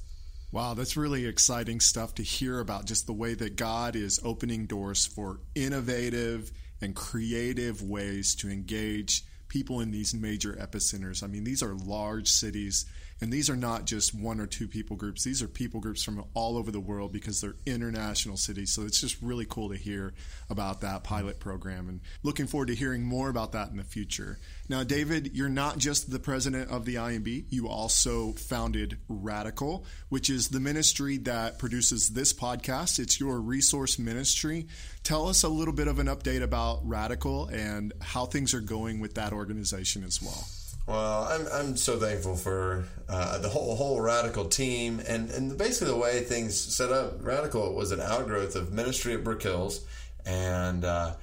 Wow, 0.53 0.75
that's 0.75 0.97
really 0.97 1.27
exciting 1.27 1.81
stuff 1.81 2.15
to 2.17 2.23
hear 2.23 2.61
about 2.61 2.85
just 2.85 3.07
the 3.07 3.13
way 3.13 3.35
that 3.35 3.57
God 3.57 3.97
is 3.97 4.21
opening 4.23 4.67
doors 4.67 5.07
for 5.07 5.41
innovative 5.55 6.53
and 6.81 6.95
creative 6.95 7.83
ways 7.83 8.35
to 8.37 8.51
engage 8.51 9.25
people 9.55 9.79
in 9.79 9.93
these 9.93 10.13
major 10.13 10.55
epicenters. 10.55 11.23
I 11.23 11.29
mean, 11.29 11.45
these 11.45 11.63
are 11.63 11.75
large 11.75 12.27
cities, 12.27 12.87
and 13.21 13.33
these 13.33 13.49
are 13.49 13.55
not 13.55 13.85
just 13.85 14.13
one 14.13 14.41
or 14.41 14.49
two 14.49 14.67
people 14.67 14.97
groups. 14.97 15.23
These 15.23 15.45
are 15.45 15.47
people 15.47 15.79
groups 15.79 16.03
from 16.03 16.25
all 16.35 16.57
over 16.57 16.73
the 16.73 16.81
world 16.81 17.13
because 17.13 17.41
they're 17.41 17.55
international 17.65 18.37
cities. 18.37 18.73
So 18.73 18.83
it's 18.83 19.01
just 19.01 19.23
really 19.23 19.47
cool 19.49 19.69
to 19.69 19.77
hear 19.77 20.13
about 20.51 20.81
that 20.81 21.05
pilot 21.05 21.39
program 21.39 21.89
and 21.89 22.01
looking 22.25 22.49
forward 22.49 22.67
to 22.67 22.75
hearing 22.75 23.05
more 23.05 23.29
about 23.29 23.53
that 23.53 23.71
in 23.71 23.77
the 23.77 23.85
future. 23.85 24.41
Now, 24.69 24.83
David, 24.83 25.37
you're 25.37 25.49
not 25.49 25.79
just 25.79 26.11
the 26.11 26.19
president 26.19 26.73
of 26.73 26.85
the 26.85 26.97
IMB, 26.97 27.45
you 27.51 27.69
also 27.69 28.33
founded 28.33 28.99
Radical, 29.09 29.85
which 30.09 30.31
is 30.31 30.49
the 30.49 30.59
ministry 30.59 31.19
that 31.19 31.61
produces 31.61 32.09
this 32.09 32.33
podcast. 32.33 32.99
It's 32.99 33.21
your 33.21 33.41
resource 33.41 34.01
ministry. 34.01 34.67
Tell 35.05 35.29
us 35.29 35.45
a 35.45 35.49
little 35.49 35.75
bit 35.75 35.87
of 35.87 35.99
an 35.99 36.07
update 36.09 36.43
about 36.43 36.81
Radical 36.83 37.47
and 37.49 37.93
how 38.01 38.25
things 38.25 38.53
are 38.55 38.61
going 38.61 38.99
with 38.99 39.15
that 39.15 39.33
organization 39.33 39.44
as 40.05 40.23
well. 40.23 40.47
Well, 40.87 41.25
I'm, 41.31 41.47
I'm 41.53 41.77
so 41.77 41.99
thankful 41.99 42.37
for 42.37 42.85
uh, 43.09 43.39
the 43.39 43.49
whole 43.49 43.75
whole 43.75 44.01
Radical 44.01 44.45
team 44.45 45.01
and, 45.09 45.31
and 45.31 45.57
basically 45.57 45.93
the 45.95 45.99
way 45.99 46.21
things 46.21 46.59
set 46.59 46.93
up. 46.93 47.25
Radical 47.25 47.75
was 47.75 47.91
an 47.91 48.01
outgrowth 48.01 48.55
of 48.55 48.73
ministry 48.73 49.15
at 49.15 49.25
Brook 49.25 49.43
Hills, 49.43 49.87
and 50.27 50.85
uh, 50.85 51.15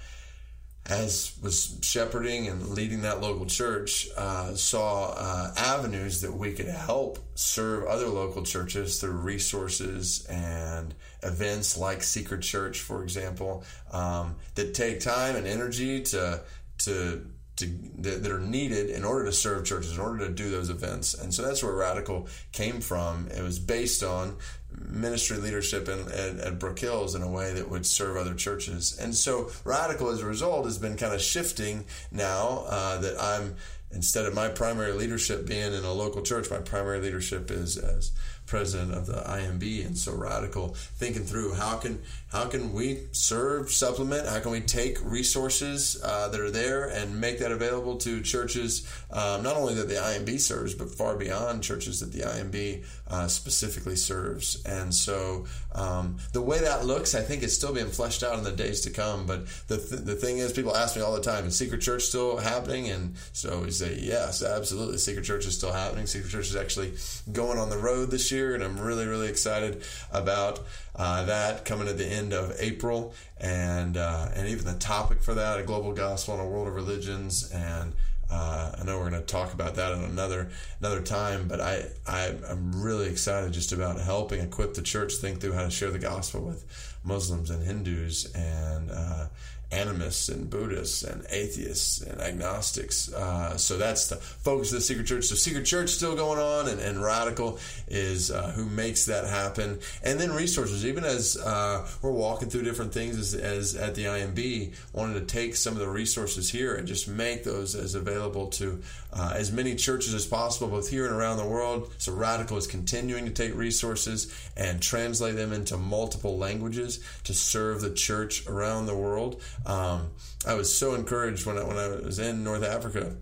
as 0.88 1.34
was 1.44 1.78
shepherding 1.82 2.48
and 2.48 2.70
leading 2.70 3.04
that 3.04 3.22
local 3.22 3.46
church, 3.46 4.08
uh, 4.18 4.56
saw 4.56 5.14
uh, 5.16 5.54
avenues 5.56 6.22
that 6.22 6.34
we 6.34 6.54
could 6.54 6.68
help 6.68 7.20
serve 7.36 7.86
other 7.86 8.08
local 8.08 8.42
churches 8.44 9.00
through 9.00 9.12
resources 9.12 10.26
and 10.26 10.96
events 11.22 11.78
like 11.78 12.02
Secret 12.02 12.42
Church, 12.42 12.80
for 12.80 13.04
example, 13.04 13.64
um, 13.92 14.36
that 14.56 14.74
take 14.74 15.00
time 15.02 15.36
and 15.36 15.46
energy 15.46 16.02
to 16.02 16.42
to 16.80 17.28
to, 17.58 17.66
that, 18.00 18.24
that, 18.24 18.32
are 18.32 18.40
needed 18.40 18.90
in 18.90 19.04
order 19.04 19.26
to 19.26 19.32
serve 19.32 19.66
churches, 19.66 19.94
in 19.94 20.00
order 20.00 20.26
to 20.26 20.34
do 20.34 20.50
those 20.50 20.70
events. 20.70 21.14
And 21.14 21.34
so 21.34 21.42
that's 21.44 21.64
where 21.64 21.74
Radical 21.74 22.28
came 22.52 22.82
from. 22.82 23.28
It 23.28 23.42
was 23.42 23.60
based 23.60 24.04
on 24.04 24.38
ministry 24.78 25.38
leadership 25.38 25.88
in, 25.90 26.00
at, 26.12 26.38
at 26.40 26.60
Brook 26.60 26.80
Hills 26.80 27.16
in 27.16 27.22
a 27.22 27.30
way 27.30 27.54
that 27.54 27.70
would 27.70 27.86
serve 27.86 28.18
other 28.18 28.34
churches. 28.34 28.98
And 29.00 29.14
so 29.14 29.52
Radical, 29.64 30.10
as 30.10 30.22
a 30.22 30.26
result, 30.26 30.66
has 30.66 30.78
been 30.78 30.98
kind 30.98 31.14
of 31.14 31.22
shifting 31.22 31.86
now 32.12 32.66
uh, 32.68 32.98
that 33.02 33.22
I'm, 33.22 33.56
instead 33.92 34.26
of 34.26 34.34
my 34.34 34.48
primary 34.50 34.94
leadership 34.94 35.46
being 35.46 35.74
in 35.74 35.84
a 35.84 35.94
local 35.94 36.22
church, 36.22 36.50
my 36.50 36.60
primary 36.60 37.00
leadership 37.00 37.52
is 37.52 37.78
as 37.78 38.12
president 38.52 38.94
of 38.94 39.06
the 39.06 39.14
IMB, 39.14 39.86
and 39.86 39.98
so 39.98 40.14
radical 40.14 40.76
thinking 40.76 41.24
through 41.24 41.54
how 41.54 41.78
can 41.78 42.02
how 42.34 42.46
can 42.46 42.74
we 42.74 43.00
serve, 43.14 43.72
supplement, 43.72 44.28
how 44.28 44.40
can 44.40 44.52
we 44.52 44.62
take 44.62 44.98
resources 45.04 46.00
uh, 46.04 46.28
that 46.30 46.40
are 46.40 46.52
there 46.52 46.88
and 46.88 47.20
make 47.20 47.40
that 47.40 47.52
available 47.52 47.98
to 47.98 48.22
churches, 48.22 48.88
um, 49.12 49.44
not 49.44 49.56
only 49.56 49.74
that 49.76 49.88
the 49.88 49.96
IMB 49.96 50.40
serves, 50.40 50.74
but 50.74 50.90
far 50.90 51.16
beyond 51.18 51.64
churches 51.64 52.00
that 52.00 52.12
the 52.14 52.24
IMB 52.24 52.86
uh, 53.10 53.28
specifically 53.28 53.98
serves. 53.98 54.64
And 54.66 54.94
so 54.94 55.46
um, 55.74 56.18
the 56.32 56.42
way 56.42 56.60
that 56.60 56.86
looks, 56.86 57.16
I 57.16 57.22
think, 57.22 57.44
is 57.44 57.56
still 57.56 57.74
being 57.74 57.88
fleshed 57.88 58.24
out 58.24 58.38
in 58.38 58.44
the 58.44 58.52
days 58.52 58.82
to 58.82 58.90
come. 58.90 59.26
But 59.26 59.48
the 59.68 59.78
th- 59.78 60.02
the 60.02 60.16
thing 60.16 60.40
is, 60.40 60.52
people 60.54 60.76
ask 60.76 60.96
me 60.96 61.02
all 61.02 61.14
the 61.14 61.22
time, 61.22 61.46
is 61.46 61.58
Secret 61.58 61.82
Church 61.82 62.04
still 62.04 62.38
happening? 62.38 62.90
And 62.90 63.16
so 63.34 63.62
we 63.62 63.72
say, 63.72 63.98
yes, 64.02 64.44
absolutely, 64.44 64.98
Secret 64.98 65.24
Church 65.24 65.46
is 65.46 65.58
still 65.58 65.72
happening. 65.72 66.06
Secret 66.06 66.30
Church 66.32 66.48
is 66.48 66.56
actually 66.56 66.94
going 67.32 67.58
on 67.58 67.70
the 67.70 67.78
road 67.78 68.10
this 68.12 68.32
year 68.32 68.41
year, 68.42 68.56
and 68.56 68.64
I'm 68.64 68.80
really, 68.80 69.06
really 69.06 69.30
excited 69.30 69.84
about 70.12 70.60
uh, 70.96 71.26
that 71.26 71.66
coming 71.66 71.88
at 71.88 71.98
the 71.98 72.08
end 72.08 72.34
of 72.34 72.56
April, 72.60 73.14
and 73.40 73.98
uh, 73.98 74.30
and 74.36 74.48
even 74.48 74.66
the 74.66 74.80
topic 74.80 75.22
for 75.22 75.34
that, 75.36 75.60
a 75.60 75.64
global 75.64 75.94
gospel 75.94 76.34
in 76.36 76.40
a 76.40 76.48
world 76.48 76.68
of 76.68 76.76
religions, 76.76 77.52
and 77.52 77.94
uh, 78.32 78.72
I 78.80 78.84
know 78.86 78.98
we're 78.98 79.10
going 79.10 79.22
to 79.22 79.28
talk 79.28 79.54
about 79.54 79.76
that 79.76 79.92
in 79.92 80.04
another 80.04 80.50
another 80.80 81.02
time, 81.02 81.48
but 81.48 81.60
I, 81.60 81.86
I 82.08 82.34
am 82.50 82.82
really 82.82 83.10
excited 83.10 83.52
just 83.52 83.74
about 83.74 84.00
helping 84.00 84.42
equip 84.42 84.74
the 84.74 84.82
church 84.82 85.16
think 85.16 85.42
through 85.42 85.54
how 85.54 85.64
to 85.64 85.70
share 85.70 85.92
the 85.92 86.00
gospel 86.00 86.42
with 86.42 86.66
Muslims 87.04 87.50
and 87.50 87.62
Hindus. 87.64 88.32
And 88.34 88.90
uh, 88.90 89.28
animists 89.72 90.30
and 90.30 90.50
Buddhists 90.50 91.04
and 91.04 91.26
atheists 91.30 92.02
and 92.02 92.20
agnostics. 92.22 93.12
Uh, 93.14 93.58
so 93.58 93.78
that's 93.78 94.08
the 94.08 94.18
focus 94.18 94.72
of 94.72 94.80
the 94.80 94.82
Secret 94.82 95.08
Church. 95.08 95.26
So 95.26 95.36
Secret 95.36 95.66
Church 95.66 95.90
still 95.90 96.16
going 96.16 96.40
on, 96.40 96.68
and, 96.68 96.80
and 96.80 97.02
Radical 97.02 97.60
is 97.88 98.32
uh, 98.32 98.52
who 98.52 98.66
makes 98.66 99.06
that 99.06 99.26
happen. 99.26 99.80
And 100.04 100.20
then 100.20 100.32
resources, 100.32 100.86
even 100.86 101.04
as 101.04 101.38
uh, 101.38 101.88
we're 102.02 102.12
walking 102.12 102.50
through 102.50 102.64
different 102.64 102.94
things 102.94 103.18
as, 103.18 103.34
as, 103.34 103.76
at 103.76 103.96
the 103.96 104.06
IMB, 104.06 104.74
wanted 104.94 105.14
to 105.16 105.26
take 105.26 105.56
some 105.56 105.74
of 105.74 105.80
the 105.80 105.90
resources 105.90 106.50
here 106.50 106.76
and 106.76 106.88
just 106.88 107.08
make 107.08 107.44
those 107.44 107.76
as 107.76 107.96
available 107.96 108.48
to 108.48 108.82
uh, 109.14 109.34
as 109.36 109.52
many 109.52 109.76
churches 109.76 110.14
as 110.14 110.26
possible, 110.26 110.68
both 110.68 110.90
here 110.90 111.06
and 111.06 111.16
around 111.16 111.38
the 111.38 111.46
world. 111.46 111.92
So 111.98 112.14
Radical 112.14 112.58
is 112.58 112.68
continuing 112.68 113.26
to 113.26 113.32
take 113.32 113.56
resources 113.56 114.34
and 114.56 114.82
translate 114.82 115.36
them 115.36 115.54
into 115.54 115.78
multiple 115.78 116.38
languages 116.38 117.04
to 117.26 117.34
serve 117.34 117.82
the 117.82 117.94
church 117.94 118.48
around 118.48 118.86
the 118.86 118.96
world. 118.96 119.42
Um, 119.66 120.12
I 120.46 120.56
was 120.56 120.76
so 120.76 120.96
encouraged 120.96 121.46
when 121.46 121.58
I, 121.58 121.64
when 121.64 121.78
I 121.78 121.88
was 121.88 122.20
in 122.20 122.44
North 122.44 122.64
Africa. 122.64 123.16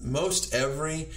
Most 0.00 0.54
every 0.54 1.08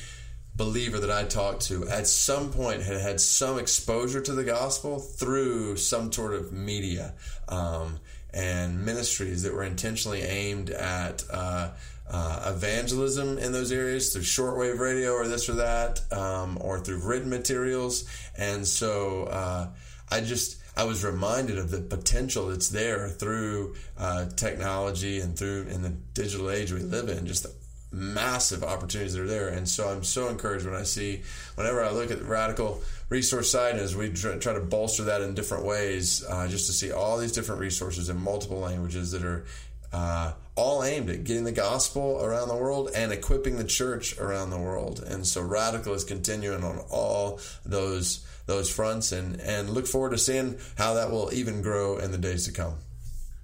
believer 0.55 0.99
that 0.99 1.11
I 1.11 1.23
talked 1.23 1.61
to 1.63 1.87
at 1.87 2.07
some 2.07 2.51
point 2.51 2.83
had 2.83 2.99
had 2.99 3.21
some 3.21 3.57
exposure 3.57 4.21
to 4.21 4.33
the 4.33 4.43
gospel 4.43 4.99
through 4.99 5.77
some 5.77 6.11
sort 6.11 6.33
of 6.33 6.51
media 6.51 7.13
um, 7.47 7.99
and 8.33 8.85
ministries 8.85 9.43
that 9.43 9.53
were 9.53 9.63
intentionally 9.63 10.21
aimed 10.21 10.69
at 10.69 11.23
uh, 11.31 11.71
uh, 12.09 12.53
evangelism 12.53 13.37
in 13.37 13.51
those 13.53 13.71
areas 13.71 14.11
through 14.11 14.23
shortwave 14.23 14.79
radio 14.79 15.13
or 15.13 15.27
this 15.27 15.47
or 15.47 15.53
that, 15.53 16.01
um, 16.11 16.57
or 16.59 16.79
through 16.79 17.01
written 17.07 17.29
materials. 17.29 18.05
And 18.37 18.67
so 18.67 19.23
uh, 19.23 19.67
I 20.09 20.21
just 20.21 20.60
I 20.75 20.85
was 20.85 21.03
reminded 21.03 21.57
of 21.57 21.69
the 21.71 21.81
potential 21.81 22.47
that's 22.47 22.69
there 22.69 23.09
through 23.09 23.75
uh, 23.97 24.27
technology 24.35 25.19
and 25.19 25.37
through 25.37 25.63
in 25.63 25.81
the 25.81 25.89
digital 26.13 26.49
age 26.49 26.71
we 26.71 26.79
live 26.79 27.09
in. 27.09 27.27
Just 27.27 27.43
the 27.43 27.53
massive 27.91 28.63
opportunities 28.63 29.13
that 29.13 29.21
are 29.21 29.27
there. 29.27 29.49
And 29.49 29.67
so 29.67 29.89
I'm 29.89 30.03
so 30.03 30.29
encouraged 30.29 30.65
when 30.65 30.75
I 30.75 30.83
see, 30.83 31.23
whenever 31.55 31.83
I 31.83 31.91
look 31.91 32.09
at 32.09 32.19
the 32.19 32.25
radical 32.25 32.81
resource 33.09 33.51
side, 33.51 33.75
as 33.75 33.95
we 33.95 34.11
try, 34.11 34.37
to 34.37 34.59
bolster 34.61 35.03
that 35.03 35.21
in 35.21 35.33
different 35.33 35.65
ways, 35.65 36.23
uh, 36.27 36.47
just 36.47 36.67
to 36.67 36.73
see 36.73 36.91
all 36.91 37.17
these 37.17 37.33
different 37.33 37.59
resources 37.59 38.09
in 38.09 38.17
multiple 38.17 38.59
languages 38.59 39.11
that 39.11 39.23
are 39.23 39.45
uh, 39.91 40.31
all 40.55 40.83
aimed 40.83 41.09
at 41.09 41.25
getting 41.25 41.43
the 41.43 41.51
gospel 41.51 42.23
around 42.23 42.47
the 42.47 42.55
world 42.55 42.89
and 42.95 43.11
equipping 43.11 43.57
the 43.57 43.65
church 43.65 44.17
around 44.19 44.49
the 44.49 44.57
world. 44.57 45.03
And 45.05 45.27
so 45.27 45.41
Radical 45.41 45.93
is 45.93 46.05
continuing 46.05 46.63
on 46.63 46.79
all 46.89 47.41
those 47.65 48.25
those 48.45 48.69
fronts, 48.69 49.11
and 49.11 49.39
and 49.41 49.69
look 49.69 49.87
forward 49.87 50.11
to 50.11 50.17
seeing 50.17 50.57
how 50.77 50.93
that 50.95 51.11
will 51.11 51.33
even 51.33 51.61
grow 51.61 51.97
in 51.97 52.11
the 52.11 52.17
days 52.17 52.45
to 52.45 52.51
come. 52.51 52.75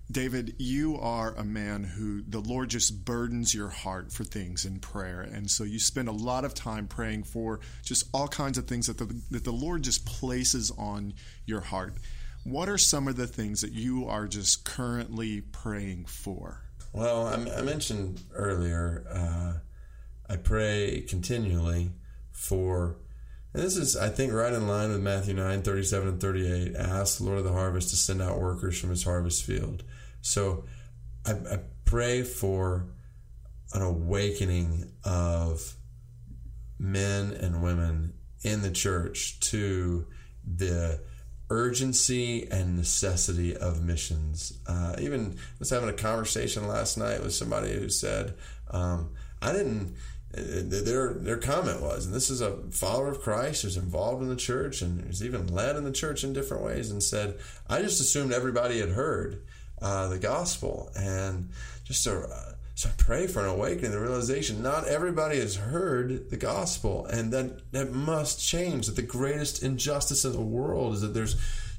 David, 0.09 0.55
you 0.57 0.97
are 0.97 1.35
a 1.35 1.43
man 1.43 1.83
who 1.83 2.21
the 2.21 2.39
Lord 2.39 2.69
just 2.69 3.03
burdens 3.03 3.53
your 3.53 3.67
heart 3.67 4.13
for 4.13 4.23
things 4.23 4.63
in 4.63 4.79
prayer. 4.79 5.19
And 5.19 5.51
so 5.51 5.65
you 5.65 5.79
spend 5.79 6.07
a 6.07 6.13
lot 6.13 6.45
of 6.45 6.53
time 6.53 6.87
praying 6.87 7.23
for 7.23 7.59
just 7.83 8.07
all 8.13 8.29
kinds 8.29 8.57
of 8.57 8.67
things 8.67 8.87
that 8.87 8.97
the, 8.97 9.13
that 9.31 9.43
the 9.43 9.51
Lord 9.51 9.83
just 9.83 10.05
places 10.05 10.71
on 10.77 11.13
your 11.45 11.59
heart. 11.59 11.97
What 12.45 12.69
are 12.69 12.77
some 12.77 13.09
of 13.09 13.17
the 13.17 13.27
things 13.27 13.59
that 13.59 13.73
you 13.73 14.07
are 14.07 14.27
just 14.27 14.63
currently 14.63 15.41
praying 15.41 16.05
for? 16.05 16.63
Well, 16.93 17.27
I, 17.27 17.33
I 17.59 17.61
mentioned 17.61 18.21
earlier, 18.33 19.03
uh, 19.11 19.53
I 20.31 20.37
pray 20.37 21.03
continually 21.05 21.91
for, 22.31 22.95
and 23.57 23.65
this 23.65 23.75
is, 23.75 23.97
I 23.97 24.09
think, 24.09 24.33
right 24.33 24.53
in 24.53 24.67
line 24.67 24.91
with 24.91 25.01
Matthew 25.01 25.33
9 25.33 25.63
37 25.63 26.07
and 26.07 26.21
38. 26.21 26.75
Ask 26.75 27.17
the 27.17 27.23
Lord 27.23 27.39
of 27.39 27.43
the 27.43 27.51
harvest 27.51 27.89
to 27.89 27.95
send 27.95 28.21
out 28.21 28.39
workers 28.39 28.79
from 28.79 28.91
his 28.91 29.03
harvest 29.03 29.43
field. 29.43 29.83
So 30.21 30.65
I, 31.25 31.31
I 31.31 31.59
pray 31.83 32.21
for 32.21 32.85
an 33.73 33.81
awakening 33.81 34.91
of 35.03 35.73
men 36.77 37.31
and 37.31 37.63
women 37.63 38.13
in 38.43 38.61
the 38.61 38.69
church 38.69 39.39
to 39.39 40.05
the 40.45 41.01
urgency 41.49 42.47
and 42.51 42.77
necessity 42.77 43.57
of 43.57 43.83
missions. 43.83 44.53
Uh, 44.67 44.97
even 44.99 45.35
I 45.35 45.55
was 45.57 45.71
having 45.71 45.89
a 45.89 45.93
conversation 45.93 46.67
last 46.67 46.95
night 46.95 47.23
with 47.23 47.33
somebody 47.33 47.73
who 47.73 47.89
said, 47.89 48.35
um, 48.69 49.15
"I 49.41 49.51
didn't." 49.51 49.95
Their 50.31 51.13
their 51.13 51.37
comment 51.37 51.81
was, 51.81 52.05
and 52.05 52.13
this 52.13 52.29
is 52.29 52.41
a 52.41 52.57
follower 52.71 53.09
of 53.09 53.21
Christ 53.21 53.61
who's 53.61 53.77
involved 53.77 54.21
in 54.21 54.29
the 54.29 54.35
church 54.35 54.81
and 54.81 55.01
who's 55.01 55.23
even 55.23 55.47
led 55.47 55.77
in 55.77 55.85
the 55.85 55.91
church 55.91 56.23
in 56.23 56.33
different 56.33 56.63
ways, 56.63 56.91
and 56.91 57.01
said, 57.01 57.37
"I 57.69 57.81
just 57.81 58.01
assumed 58.01 58.33
everybody 58.33 58.79
had 58.79 58.89
heard 58.89 59.41
uh, 59.81 60.09
the 60.09 60.19
gospel, 60.19 60.91
and 60.95 61.49
just 61.85 62.03
to 62.03 62.19
uh, 62.19 62.53
so 62.75 62.89
I 62.89 62.91
pray 62.97 63.25
for 63.25 63.39
an 63.39 63.49
awakening, 63.49 63.89
the 63.89 63.99
realization 63.99 64.61
not 64.61 64.87
everybody 64.87 65.39
has 65.39 65.55
heard 65.55 66.29
the 66.29 66.37
gospel, 66.37 67.05
and 67.05 67.31
that 67.31 67.71
that 67.71 67.91
must 67.93 68.45
change. 68.45 68.85
That 68.87 68.97
the 68.97 69.01
greatest 69.01 69.63
injustice 69.63 70.25
in 70.25 70.33
the 70.33 70.41
world 70.41 70.93
is 70.93 71.01
that 71.01 71.13
there's 71.13 71.35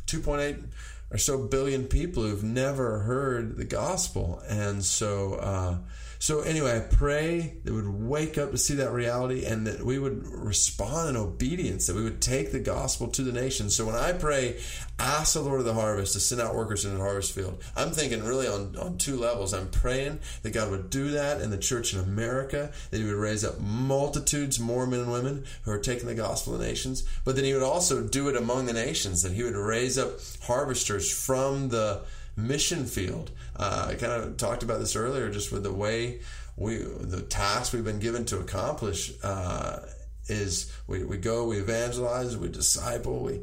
2.8 0.06 0.64
or 1.10 1.18
so 1.18 1.38
billion 1.38 1.84
people 1.84 2.22
who've 2.22 2.42
never 2.42 3.00
heard 3.00 3.56
the 3.56 3.64
gospel, 3.64 4.42
and 4.48 4.84
so. 4.84 5.34
Uh, 5.34 5.76
so 6.18 6.40
anyway, 6.40 6.76
I 6.76 6.80
pray 6.80 7.54
that 7.64 7.72
we 7.72 7.80
would 7.80 8.08
wake 8.08 8.38
up 8.38 8.50
to 8.50 8.58
see 8.58 8.74
that 8.74 8.90
reality 8.90 9.44
and 9.44 9.66
that 9.66 9.84
we 9.84 9.98
would 9.98 10.26
respond 10.26 11.10
in 11.10 11.16
obedience, 11.16 11.86
that 11.86 11.94
we 11.94 12.02
would 12.02 12.20
take 12.20 12.50
the 12.50 12.58
gospel 12.58 13.06
to 13.08 13.22
the 13.22 13.32
nations. 13.32 13.76
So 13.76 13.86
when 13.86 13.94
I 13.94 14.12
pray, 14.12 14.58
ask 14.98 15.34
the 15.34 15.40
Lord 15.40 15.60
of 15.60 15.66
the 15.66 15.74
harvest 15.74 16.14
to 16.14 16.20
send 16.20 16.40
out 16.40 16.56
workers 16.56 16.84
in 16.84 16.92
the 16.92 17.00
harvest 17.00 17.32
field, 17.32 17.62
I'm 17.76 17.92
thinking 17.92 18.24
really 18.24 18.48
on, 18.48 18.76
on 18.76 18.98
two 18.98 19.16
levels. 19.16 19.54
I'm 19.54 19.68
praying 19.68 20.18
that 20.42 20.50
God 20.50 20.70
would 20.70 20.90
do 20.90 21.10
that 21.12 21.40
in 21.40 21.50
the 21.50 21.58
church 21.58 21.94
in 21.94 22.00
America, 22.00 22.72
that 22.90 22.98
he 22.98 23.04
would 23.04 23.14
raise 23.14 23.44
up 23.44 23.60
multitudes, 23.60 24.58
more 24.58 24.86
men 24.88 25.00
and 25.00 25.12
women 25.12 25.44
who 25.62 25.70
are 25.70 25.78
taking 25.78 26.08
the 26.08 26.14
gospel 26.16 26.54
to 26.54 26.58
the 26.58 26.66
nations, 26.66 27.04
but 27.24 27.36
then 27.36 27.44
he 27.44 27.54
would 27.54 27.62
also 27.62 28.02
do 28.02 28.28
it 28.28 28.36
among 28.36 28.66
the 28.66 28.72
nations, 28.72 29.22
that 29.22 29.32
he 29.32 29.44
would 29.44 29.56
raise 29.56 29.96
up 29.96 30.14
harvesters 30.42 31.10
from 31.10 31.68
the 31.68 32.02
mission 32.38 32.86
field. 32.86 33.30
Uh, 33.56 33.88
I 33.90 33.94
kind 33.94 34.12
of 34.12 34.36
talked 34.36 34.62
about 34.62 34.78
this 34.78 34.96
earlier, 34.96 35.30
just 35.30 35.52
with 35.52 35.64
the 35.64 35.72
way 35.72 36.20
we, 36.56 36.78
the 36.78 37.22
task 37.22 37.72
we've 37.72 37.84
been 37.84 37.98
given 37.98 38.24
to 38.26 38.38
accomplish 38.38 39.12
uh, 39.22 39.80
is 40.28 40.72
we, 40.86 41.04
we 41.04 41.16
go, 41.16 41.46
we 41.46 41.58
evangelize, 41.58 42.36
we 42.36 42.48
disciple, 42.48 43.20
we 43.20 43.42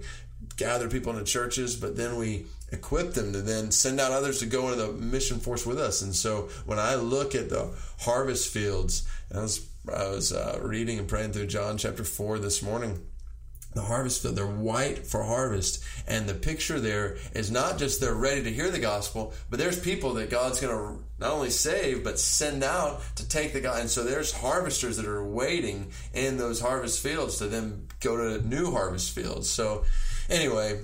gather 0.58 0.90
people 0.90 1.12
into 1.12 1.26
churches, 1.26 1.76
but 1.76 1.96
then 1.96 2.18
we 2.18 2.46
equip 2.72 3.14
them 3.14 3.34
to 3.34 3.42
then 3.42 3.72
send 3.72 4.00
out 4.00 4.12
others 4.12 4.40
to 4.40 4.46
go 4.46 4.70
into 4.70 4.82
the 4.82 4.92
mission 4.94 5.40
force 5.40 5.66
with 5.66 5.80
us. 5.80 6.02
And 6.02 6.16
so 6.16 6.50
when 6.66 6.80
I 6.80 6.96
look 6.96 7.36
at 7.36 7.50
the 7.50 7.72
harvest 8.00 8.52
fields, 8.52 9.08
I 9.34 9.42
was, 9.42 9.68
I 9.94 10.10
was 10.10 10.34
uh, 10.34 10.60
reading 10.62 11.00
and 11.00 11.08
praying 11.08 11.34
through 11.34 11.48
John 11.48 11.78
chapter 11.78 12.04
4 12.04 12.40
this 12.40 12.62
morning 12.62 13.00
the 13.76 13.82
harvest 13.82 14.22
field. 14.22 14.36
They're 14.36 14.48
white 14.48 15.06
for 15.06 15.24
harvest. 15.24 15.84
And 16.08 16.28
the 16.28 16.34
picture 16.34 16.80
there 16.80 17.18
is 17.34 17.52
not 17.52 17.78
just 17.78 18.02
they're 18.02 18.16
ready 18.16 18.42
to 18.44 18.52
hear 18.52 18.72
the 18.72 18.80
gospel, 18.80 19.34
but 19.50 19.60
there's 19.60 19.80
people 19.80 20.14
that 20.16 20.30
God's 20.30 20.62
going 20.62 20.76
to 20.76 21.04
not 21.20 21.34
only 21.34 21.50
save, 21.50 22.04
but 22.04 22.18
send 22.18 22.64
out 22.64 23.02
to 23.18 23.28
take 23.28 23.54
the 23.54 23.62
God. 23.62 23.82
And 23.82 23.90
so 23.90 24.04
there's 24.04 24.32
harvesters 24.32 24.98
that 24.98 25.06
are 25.06 25.24
waiting 25.24 25.92
in 26.14 26.38
those 26.38 26.60
harvest 26.60 27.04
fields 27.04 27.38
to 27.38 27.48
then 27.48 27.88
go 28.00 28.18
to 28.18 28.48
new 28.48 28.72
harvest 28.72 29.12
fields. 29.12 29.50
So 29.50 29.84
anyway, 30.30 30.80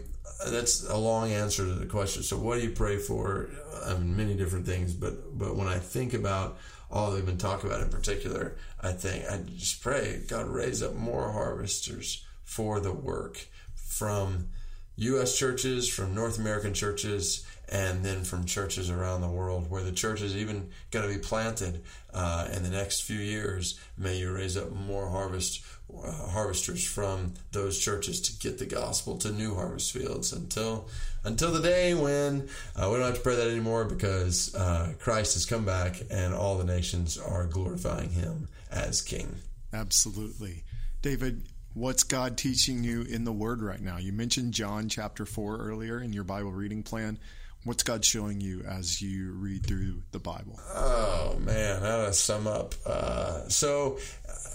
that's 0.46 0.88
a 0.88 0.98
long 0.98 1.32
answer 1.32 1.66
to 1.66 1.74
the 1.74 1.86
question. 1.86 2.24
So 2.24 2.38
what 2.38 2.60
do 2.60 2.64
you 2.64 2.72
pray 2.72 2.98
for? 2.98 3.50
I 3.86 3.94
mean, 3.94 4.18
many 4.18 4.36
different 4.36 4.66
things, 4.66 4.94
but, 4.94 5.38
but 5.38 5.56
when 5.56 5.68
I 5.68 5.80
think 5.80 6.14
about 6.14 6.58
all 6.92 7.12
they've 7.12 7.26
been 7.26 7.38
talking 7.38 7.70
about 7.70 7.82
in 7.82 7.90
particular, 7.90 8.58
I 8.82 8.92
think 8.92 9.24
I 9.32 9.40
just 9.56 9.82
pray 9.82 10.24
God 10.28 10.48
raise 10.48 10.84
up 10.84 10.94
more 10.94 11.32
harvesters 11.32 12.26
for 12.52 12.82
the 12.82 12.92
work 12.92 13.48
from 13.74 14.50
U.S. 14.98 15.38
churches, 15.38 15.88
from 15.88 16.14
North 16.14 16.38
American 16.38 16.74
churches, 16.74 17.46
and 17.70 18.04
then 18.04 18.26
from 18.26 18.44
churches 18.44 18.90
around 18.90 19.22
the 19.22 19.30
world 19.30 19.72
where 19.72 19.84
the 19.84 19.94
church 19.94 20.22
is 20.22 20.36
even 20.36 20.70
going 20.92 21.08
to 21.08 21.16
be 21.16 21.24
planted 21.24 21.82
uh, 22.14 22.50
in 22.54 22.64
the 22.64 22.70
next 22.70 23.04
few 23.04 23.18
years. 23.18 23.80
May 23.98 24.18
you 24.18 24.34
raise 24.34 24.58
up 24.58 24.70
more 24.70 25.08
harvest 25.08 25.64
uh, 25.90 26.12
harvesters 26.12 26.86
from 26.86 27.36
those 27.54 27.80
churches 27.80 28.20
to 28.22 28.38
get 28.46 28.60
the 28.60 28.66
gospel 28.66 29.18
to 29.20 29.32
new 29.32 29.56
harvest 29.56 29.94
fields 29.94 30.34
until 30.34 30.90
until 31.24 31.54
the 31.54 31.62
day 31.62 31.94
when 31.94 32.50
uh, 32.76 32.90
we 32.92 32.98
don't 32.98 33.06
have 33.06 33.16
to 33.16 33.22
pray 33.22 33.36
that 33.36 33.48
anymore 33.48 33.86
because 33.86 34.54
uh, 34.56 34.92
Christ 35.00 35.36
has 35.36 35.46
come 35.46 35.64
back 35.64 36.02
and 36.10 36.34
all 36.34 36.58
the 36.58 36.66
nations 36.66 37.18
are 37.18 37.46
glorifying 37.46 38.10
Him 38.10 38.50
as 38.70 39.02
King. 39.02 39.38
Absolutely, 39.72 40.66
David. 41.02 41.44
What's 41.74 42.04
God 42.04 42.38
teaching 42.38 42.84
you 42.84 43.04
in 43.04 43.24
the 43.24 43.32
Word 43.32 43.62
right 43.62 43.80
now? 43.80 43.98
You 43.98 44.12
mentioned 44.12 44.54
John 44.54 44.90
chapter 44.90 45.26
4 45.26 45.58
earlier 45.58 46.02
in 46.02 46.12
your 46.12 46.26
Bible 46.26 46.52
reading 46.52 46.84
plan. 46.84 47.18
What's 47.64 47.84
God 47.84 48.04
showing 48.04 48.42
you 48.42 48.64
as 48.64 49.02
you 49.02 49.32
read 49.32 49.66
through 49.66 50.02
the 50.12 50.20
Bible? 50.20 50.60
Oh, 50.76 51.38
man, 51.40 51.82
how 51.82 52.06
to 52.08 52.14
sum 52.14 52.46
up. 52.46 52.76
Uh, 52.86 53.48
so, 53.48 54.00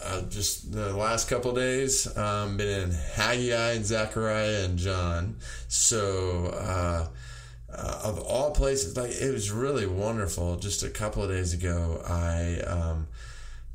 uh, 0.04 0.22
just 0.22 0.72
the 0.72 0.94
last 0.94 1.30
couple 1.30 1.54
days, 1.54 2.06
um, 2.18 2.58
been 2.58 2.82
in 2.82 2.90
Haggai 2.90 3.72
and 3.72 3.86
Zechariah 3.86 4.64
and 4.64 4.76
John. 4.76 5.36
So, 5.68 6.46
uh, 6.52 7.08
uh, 7.72 8.00
of 8.04 8.18
all 8.20 8.50
places, 8.50 8.94
like 8.94 9.12
it 9.12 9.32
was 9.32 9.50
really 9.50 9.86
wonderful. 9.86 10.56
Just 10.56 10.82
a 10.82 10.90
couple 10.90 11.22
of 11.22 11.30
days 11.30 11.54
ago, 11.54 12.02
I 12.06 12.60
um, 12.60 13.06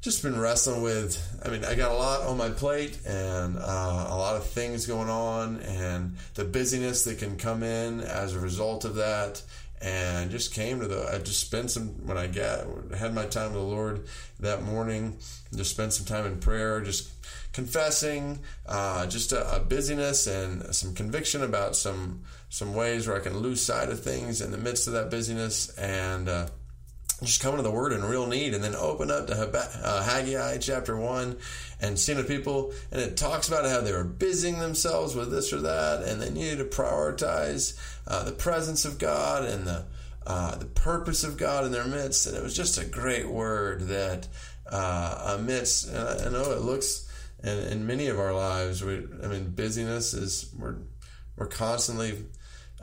just 0.02 0.24
been 0.24 0.40
wrestling 0.40 0.82
with. 0.82 1.40
I 1.46 1.50
mean, 1.50 1.64
I 1.64 1.76
got 1.76 1.92
a 1.92 1.96
lot 1.96 2.22
on 2.22 2.36
my 2.36 2.50
plate 2.50 3.00
and 3.06 3.56
uh, 3.58 4.08
a 4.10 4.18
lot 4.18 4.36
of 4.36 4.46
things 4.48 4.88
going 4.88 5.10
on, 5.10 5.58
and 5.58 6.18
the 6.34 6.44
busyness 6.44 7.04
that 7.06 7.20
can 7.20 7.38
come 7.38 7.64
in 7.64 8.02
as 8.02 8.36
a 8.36 8.40
result 8.40 8.84
of 8.84 8.96
that. 8.96 9.42
And 9.84 10.30
just 10.30 10.54
came 10.54 10.80
to 10.80 10.88
the. 10.88 11.10
I 11.12 11.18
just 11.18 11.40
spent 11.40 11.72
some 11.72 12.06
when 12.06 12.16
I 12.16 12.28
got 12.28 12.68
had 12.96 13.16
my 13.16 13.26
time 13.26 13.54
with 13.54 13.62
the 13.62 13.68
Lord 13.68 14.06
that 14.40 14.62
morning. 14.62 15.18
Just 15.56 15.72
spent 15.72 15.94
some 15.94 16.06
time 16.06 16.28
in 16.28 16.40
prayer, 16.40 16.82
just 16.82 17.10
confessing, 17.52 18.40
uh, 18.68 19.08
just 19.08 19.32
a, 19.32 19.56
a 19.56 19.60
busyness 19.60 20.28
and 20.28 20.76
some 20.76 20.94
conviction 20.94 21.42
about 21.42 21.76
some 21.76 22.22
some 22.50 22.76
ways 22.76 23.08
where 23.08 23.18
I 23.18 23.22
can 23.22 23.40
lose 23.40 23.64
sight 23.64 23.90
of 23.90 24.04
things 24.04 24.40
in 24.42 24.52
the 24.52 24.58
midst 24.58 24.88
of 24.88 24.94
that 24.94 25.10
busyness 25.10 25.76
and. 25.78 26.30
Uh, 26.30 26.48
just 27.24 27.42
coming 27.42 27.58
to 27.58 27.64
the 27.64 27.72
word 27.72 27.94
in 27.94 28.04
real 28.04 28.26
need 28.26 28.54
and 28.54 28.64
then 28.64 28.76
open 28.76 29.12
up 29.12 29.28
to 29.28 29.34
uh, 29.84 30.04
Haggai 30.04 30.58
chapter 30.58 30.98
1 30.98 31.38
and 31.80 32.00
seeing 32.00 32.18
the 32.18 32.24
people. 32.24 32.74
And 32.92 33.00
it 33.00 33.16
talks 33.16 33.48
about 33.48 33.66
how 33.66 33.82
they 33.82 33.92
were 33.92 34.04
busying 34.04 34.60
themselves 34.60 35.16
with 35.16 35.32
this 35.32 35.54
or 35.54 35.62
that. 35.62 36.04
And 36.04 36.22
they 36.22 36.32
needed 36.32 36.58
to 36.58 36.66
prioritize 36.66 37.78
uh, 38.08 38.24
the 38.24 38.32
presence 38.32 38.86
of 38.86 38.98
God 38.98 39.46
and 39.46 39.66
the 39.66 39.86
uh, 40.26 40.56
the 40.56 40.66
purpose 40.66 41.24
of 41.24 41.36
God 41.36 41.66
in 41.66 41.72
their 41.72 41.86
midst. 41.86 42.28
And 42.28 42.38
it 42.38 42.44
was 42.44 42.56
just 42.56 42.78
a 42.78 42.86
great 42.86 43.28
word 43.28 43.88
that 43.88 44.28
uh, 44.70 45.36
amidst 45.40 45.90
and 45.90 45.98
I, 45.98 46.30
know 46.30 46.52
it 46.52 46.62
looks 46.62 47.10
in, 47.44 47.58
in 47.68 47.88
many 47.88 48.08
of 48.08 48.20
our 48.20 48.34
lives 48.34 48.84
we, 48.84 48.98
I 49.24 49.28
mean 49.28 49.50
busyness 49.50 50.14
is 50.14 50.54
we're 50.58 50.78
we're 51.36 51.48
constantly 51.48 52.26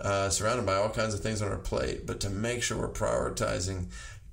uh, 0.00 0.28
surrounded 0.30 0.66
by 0.66 0.74
all 0.74 0.90
kinds 0.90 1.14
of 1.14 1.20
things 1.20 1.42
on 1.42 1.48
our 1.48 1.58
plate, 1.58 2.06
but 2.06 2.20
to 2.20 2.30
make 2.30 2.62
sure 2.62 2.78
we're 2.78 2.88
prioritizing 2.88 3.86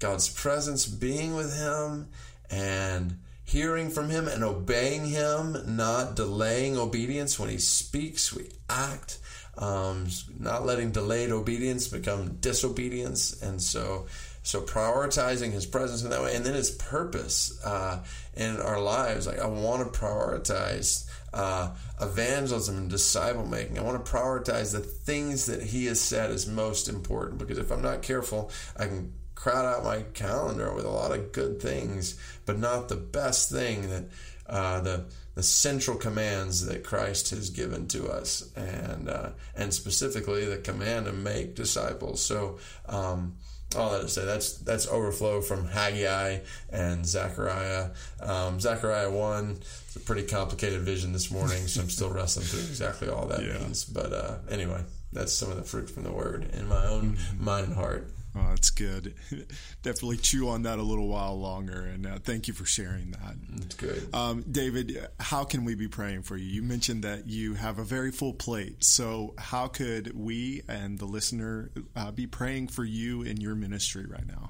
God's 0.06 0.30
presence, 0.30 0.86
being 0.86 1.36
with 1.36 1.58
Him, 1.58 2.10
and 2.52 3.18
hearing 3.46 3.90
from 3.92 4.10
him 4.10 4.28
and 4.28 4.44
obeying 4.44 5.06
him, 5.06 5.56
not 5.68 6.16
delaying 6.16 6.78
obedience 6.78 7.40
when 7.40 7.50
he 7.50 7.60
speaks, 7.60 8.34
we 8.34 8.50
act. 8.70 9.20
Um, 9.58 10.08
not 10.38 10.66
letting 10.66 10.92
delayed 10.92 11.32
obedience 11.32 11.88
become 11.88 12.38
disobedience, 12.42 13.42
and 13.42 13.62
so 13.62 14.08
so 14.44 14.62
prioritizing 14.62 15.52
his 15.52 15.66
presence 15.66 16.04
in 16.04 16.10
that 16.10 16.22
way, 16.22 16.36
and 16.36 16.46
then 16.46 16.54
his 16.54 16.72
purpose 16.72 17.58
uh, 17.64 18.04
in 18.36 18.60
our 18.60 18.82
lives. 18.82 19.28
Like 19.28 19.40
I 19.40 19.48
want 19.48 19.94
to 19.94 19.98
prioritize 19.98 21.10
uh, 21.34 21.72
evangelism 22.02 22.78
and 22.78 22.90
disciple 22.90 23.46
making. 23.46 23.80
I 23.80 23.84
want 23.84 24.04
to 24.06 24.12
prioritize 24.12 24.74
the 24.74 24.82
things 24.82 25.46
that 25.46 25.64
he 25.64 25.86
has 25.86 26.02
said 26.02 26.32
is 26.32 26.48
most 26.48 26.90
important 26.90 27.38
because 27.38 27.58
if 27.58 27.72
I'm 27.72 27.82
not 27.82 28.02
careful, 28.02 28.52
I 28.78 28.88
can 28.88 29.14
crowd 29.36 29.66
out 29.66 29.84
my 29.84 30.04
calendar 30.14 30.74
with 30.74 30.86
a 30.86 30.90
lot 30.90 31.12
of 31.12 31.32
good 31.32 31.62
things, 31.62 32.20
but 32.46 32.58
not 32.58 32.90
the 32.90 32.96
best 32.96 33.52
thing 33.52 33.90
that 33.90 34.06
uh, 34.48 34.80
the 34.82 35.06
the 35.36 35.44
central 35.44 35.98
commands 35.98 36.66
that 36.66 36.84
Christ 36.84 37.32
has 37.32 37.50
given 37.50 37.88
to 37.90 38.08
us, 38.08 38.50
and 38.56 39.10
uh, 39.10 39.30
and 39.56 39.74
specifically 39.74 40.46
the 40.46 40.58
command 40.58 41.06
to 41.06 41.14
make 41.14 41.56
disciples. 41.56 42.24
So. 42.24 42.60
Um, 42.88 43.36
all 43.76 43.92
that 43.92 44.02
to 44.02 44.08
say, 44.08 44.24
that's 44.24 44.54
that's 44.60 44.88
overflow 44.88 45.42
from 45.42 45.68
Haggai 45.68 46.40
and 46.70 47.06
Zechariah. 47.06 47.90
Um, 48.22 48.60
Zechariah 48.60 49.12
one, 49.12 49.58
it's 49.88 49.96
a 49.96 50.00
pretty 50.00 50.24
complicated 50.24 50.82
vision 50.82 51.12
this 51.12 51.30
morning, 51.30 51.68
so 51.68 51.82
I'm 51.82 51.90
still 51.90 52.10
wrestling 52.10 52.46
through 52.46 52.62
exactly 52.62 53.10
all 53.10 53.26
that 53.28 53.44
yeah. 53.44 53.58
means. 53.58 53.84
But 53.84 54.14
uh, 54.14 54.38
anyway, 54.50 54.82
that's 55.12 55.34
some 55.34 55.50
of 55.52 55.58
the 55.58 55.64
fruit 55.64 55.90
from 55.90 56.04
the 56.04 56.12
word 56.12 56.52
in 56.54 56.70
my 56.70 56.86
own 56.88 57.18
mm-hmm. 57.18 57.44
mind 57.44 57.68
and 57.68 57.76
heart. 57.76 58.10
Oh, 58.38 58.50
that's 58.50 58.70
good. 58.70 59.16
Definitely 59.84 60.18
chew 60.18 60.50
on 60.50 60.64
that 60.64 60.78
a 60.78 60.82
little 60.84 61.08
while 61.08 61.40
longer. 61.40 61.82
And 61.82 62.06
uh, 62.06 62.20
thank 62.20 62.48
you 62.48 62.54
for 62.54 62.66
sharing 62.66 63.12
that. 63.12 63.36
That's 63.50 63.76
good. 63.76 64.14
Um, 64.14 64.44
David, 64.50 65.08
how 65.20 65.46
can 65.46 65.64
we 65.64 65.76
be 65.76 65.88
praying 65.88 66.24
for 66.24 66.36
you? 66.36 66.46
You 66.46 66.62
mentioned 66.62 67.04
that 67.04 67.28
you 67.28 67.54
have 67.54 67.80
a 67.80 67.84
very 67.84 68.12
full 68.12 68.34
plate. 68.34 68.84
So, 68.84 69.34
how 69.38 69.68
could 69.68 70.12
we 70.18 70.64
and 70.68 71.00
the 71.00 71.06
listener 71.06 71.72
uh, 71.96 72.12
be 72.12 72.28
praying 72.28 72.68
for 72.68 72.84
you 72.84 73.22
in 73.22 73.40
your 73.40 73.56
ministry 73.56 74.06
right 74.06 74.28
now? 74.28 74.50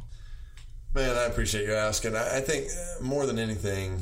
Man, 0.95 1.15
I 1.15 1.25
appreciate 1.25 1.67
you 1.67 1.73
asking. 1.73 2.15
I, 2.15 2.37
I 2.37 2.41
think 2.41 2.69
more 3.01 3.25
than 3.25 3.37
anything, 3.37 3.99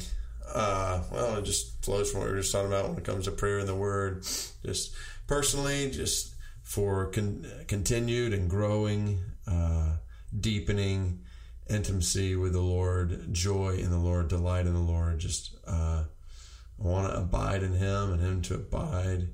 uh, 0.53 1.01
well, 1.11 1.37
it 1.37 1.45
just 1.45 1.83
flows 1.83 2.11
from 2.11 2.21
what 2.21 2.27
we 2.27 2.35
were 2.35 2.41
just 2.41 2.51
talking 2.51 2.67
about 2.67 2.87
when 2.87 2.97
it 2.97 3.03
comes 3.03 3.25
to 3.25 3.31
prayer 3.31 3.59
and 3.59 3.67
the 3.67 3.75
word. 3.75 4.21
Just 4.63 4.93
personally, 5.27 5.89
just 5.89 6.35
for 6.61 7.07
con- 7.07 7.45
continued 7.67 8.33
and 8.33 8.49
growing 8.49 9.19
uh, 9.47 9.97
deepening 10.37 11.21
intimacy 11.69 12.35
with 12.35 12.53
the 12.53 12.61
Lord, 12.61 13.33
joy 13.33 13.75
in 13.75 13.89
the 13.89 13.97
Lord, 13.97 14.27
delight 14.27 14.65
in 14.65 14.73
the 14.73 14.79
Lord. 14.79 15.19
Just 15.19 15.55
uh, 15.67 16.03
I 16.03 16.87
want 16.87 17.11
to 17.11 17.19
abide 17.19 17.63
in 17.63 17.73
Him 17.73 18.13
and 18.13 18.21
Him 18.21 18.41
to 18.43 18.55
abide 18.55 19.29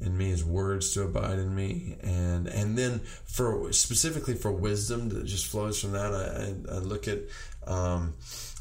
in 0.00 0.16
me, 0.16 0.28
His 0.28 0.44
words 0.44 0.92
to 0.94 1.02
abide 1.02 1.38
in 1.38 1.54
me, 1.54 1.96
and 2.02 2.46
and 2.46 2.76
then 2.76 3.00
for 3.24 3.72
specifically 3.72 4.34
for 4.34 4.52
wisdom 4.52 5.08
that 5.10 5.24
just 5.24 5.46
flows 5.46 5.80
from 5.80 5.92
that. 5.92 6.12
I, 6.12 6.74
I, 6.74 6.76
I 6.76 6.78
look 6.78 7.08
at 7.08 7.20
um, 7.66 8.14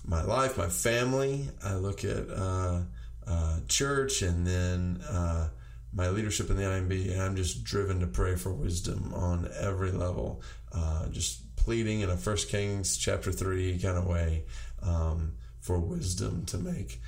my 0.06 0.24
life, 0.24 0.58
my 0.58 0.70
family. 0.70 1.50
I 1.64 1.76
look 1.76 2.04
at 2.04 2.30
uh, 2.30 2.82
uh, 3.28 3.60
church, 3.68 4.22
and 4.22 4.46
then 4.46 5.02
uh, 5.10 5.50
my 5.96 6.10
leadership 6.10 6.50
in 6.50 6.58
the 6.58 6.64
IMB, 6.64 7.12
and 7.12 7.22
I'm 7.22 7.36
just 7.36 7.64
driven 7.64 8.02
to 8.02 8.08
pray 8.08 8.36
for 8.36 8.52
wisdom 8.52 9.14
on 9.14 9.50
every 9.60 9.92
level 9.92 10.42
uh, 10.74 11.08
just 11.08 11.56
pleading 11.56 12.02
in 12.02 12.10
a 12.10 12.18
First 12.18 12.50
Kings 12.50 12.98
chapter 12.98 13.32
three 13.32 13.80
kind 13.80 13.98
of 13.98 14.06
way 14.06 14.44
um, 14.84 15.34
for 15.62 15.80
wisdom 15.80 16.46
to 16.48 16.58
make 16.58 17.02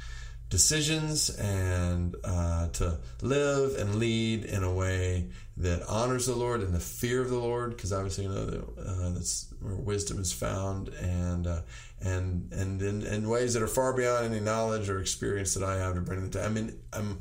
decisions 0.49 1.29
and 1.29 2.15
uh, 2.23 2.69
to 2.69 2.97
live 3.21 3.75
and 3.77 3.95
lead 3.95 4.45
in 4.45 4.63
a 4.63 4.73
way 4.73 5.29
that 5.57 5.83
honors 5.87 6.27
the 6.27 6.35
Lord 6.35 6.61
and 6.61 6.73
the 6.73 6.79
fear 6.79 7.21
of 7.21 7.29
the 7.29 7.37
Lord, 7.37 7.71
because 7.71 7.91
obviously 7.91 8.23
you 8.23 8.29
know 8.29 8.45
that, 8.45 8.61
uh, 8.61 9.09
that's 9.09 9.53
where 9.59 9.75
wisdom 9.75 10.19
is 10.19 10.31
found, 10.31 10.89
and 10.89 11.45
uh, 11.45 11.61
and 12.01 12.51
and 12.53 12.81
in, 12.81 13.05
in, 13.05 13.27
ways 13.27 13.53
that 13.53 13.63
are 13.63 13.67
far 13.67 13.91
beyond 13.93 14.27
any 14.27 14.39
knowledge 14.39 14.89
or 14.89 15.01
experience 15.01 15.55
that 15.55 15.63
I 15.63 15.77
have 15.77 15.95
to 15.95 16.01
bring 16.01 16.25
it 16.25 16.31
to. 16.33 16.43
I 16.43 16.49
mean, 16.49 16.79
I'm 16.93 17.19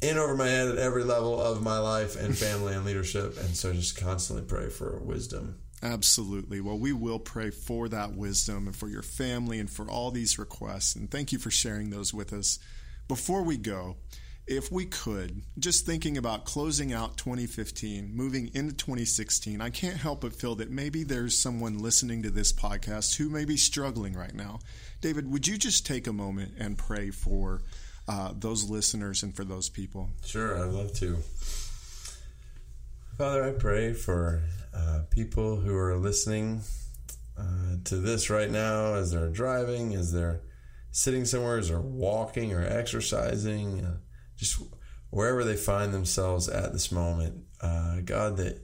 in 0.00 0.16
over 0.16 0.36
my 0.36 0.46
head 0.46 0.68
at 0.68 0.78
every 0.78 1.04
level 1.04 1.40
of 1.40 1.62
my 1.62 1.78
life 1.78 2.16
and 2.16 2.36
family 2.36 2.74
and 2.74 2.84
leadership. 2.84 3.36
And 3.38 3.56
so 3.56 3.72
just 3.72 3.98
constantly 3.98 4.44
pray 4.44 4.68
for 4.68 4.98
wisdom. 5.00 5.58
Absolutely. 5.82 6.60
Well, 6.60 6.78
we 6.78 6.92
will 6.92 7.18
pray 7.18 7.50
for 7.50 7.88
that 7.88 8.14
wisdom 8.14 8.66
and 8.66 8.74
for 8.74 8.88
your 8.88 9.02
family 9.02 9.60
and 9.60 9.70
for 9.70 9.88
all 9.88 10.10
these 10.10 10.38
requests. 10.38 10.96
And 10.96 11.10
thank 11.10 11.32
you 11.32 11.38
for 11.38 11.50
sharing 11.50 11.90
those 11.90 12.12
with 12.12 12.32
us. 12.32 12.58
Before 13.06 13.42
we 13.42 13.56
go, 13.56 13.96
if 14.46 14.72
we 14.72 14.86
could, 14.86 15.42
just 15.58 15.84
thinking 15.84 16.16
about 16.16 16.46
closing 16.46 16.92
out 16.92 17.16
2015, 17.16 18.10
moving 18.14 18.50
into 18.54 18.74
2016, 18.74 19.60
I 19.60 19.70
can't 19.70 19.96
help 19.96 20.22
but 20.22 20.32
feel 20.32 20.54
that 20.56 20.70
maybe 20.70 21.04
there's 21.04 21.36
someone 21.36 21.78
listening 21.78 22.22
to 22.22 22.30
this 22.30 22.52
podcast 22.52 23.16
who 23.16 23.28
may 23.28 23.44
be 23.44 23.56
struggling 23.56 24.14
right 24.14 24.34
now. 24.34 24.58
David, 25.00 25.30
would 25.30 25.46
you 25.46 25.58
just 25.58 25.86
take 25.86 26.06
a 26.06 26.12
moment 26.12 26.54
and 26.58 26.78
pray 26.78 27.10
for 27.10 27.62
uh, 28.08 28.32
those 28.34 28.68
listeners 28.68 29.22
and 29.22 29.36
for 29.36 29.44
those 29.44 29.68
people? 29.68 30.10
Sure, 30.24 30.58
I'd 30.58 30.72
love 30.72 30.92
to. 30.94 31.18
Father, 33.18 33.44
I 33.44 33.50
pray 33.50 33.92
for 33.92 34.42
uh, 34.74 35.00
people 35.10 35.56
who 35.56 35.76
are 35.76 35.96
listening 35.96 36.62
uh, 37.36 37.76
to 37.84 37.96
this 37.96 38.30
right 38.30 38.50
now 38.50 38.94
as 38.94 39.10
they're 39.10 39.28
driving, 39.28 39.94
as 39.94 40.12
they're 40.12 40.40
sitting 40.90 41.24
somewhere, 41.24 41.58
as 41.58 41.68
they're 41.68 41.80
walking 41.80 42.52
or 42.52 42.64
exercising, 42.64 43.84
uh, 43.84 43.96
just 44.36 44.62
wherever 45.10 45.44
they 45.44 45.56
find 45.56 45.92
themselves 45.92 46.48
at 46.48 46.72
this 46.72 46.90
moment. 46.90 47.44
Uh, 47.60 48.00
God, 48.04 48.36
that 48.38 48.60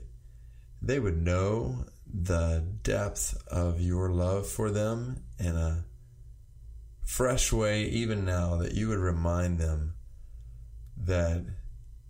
they 0.81 0.99
would 0.99 1.21
know 1.21 1.85
the 2.07 2.65
depth 2.81 3.37
of 3.47 3.81
your 3.81 4.09
love 4.09 4.47
for 4.47 4.71
them 4.71 5.23
in 5.37 5.55
a 5.55 5.83
fresh 7.05 7.53
way, 7.53 7.83
even 7.85 8.25
now, 8.25 8.57
that 8.57 8.73
you 8.73 8.89
would 8.89 8.99
remind 8.99 9.59
them 9.59 9.93
that 10.97 11.45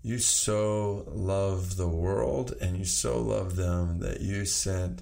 you 0.01 0.17
so 0.19 1.03
love 1.08 1.77
the 1.77 1.88
world 1.88 2.53
and 2.62 2.77
you 2.77 2.86
so 2.86 3.19
love 3.19 3.55
them 3.55 3.99
that 3.99 4.21
you 4.21 4.45
sent 4.45 5.01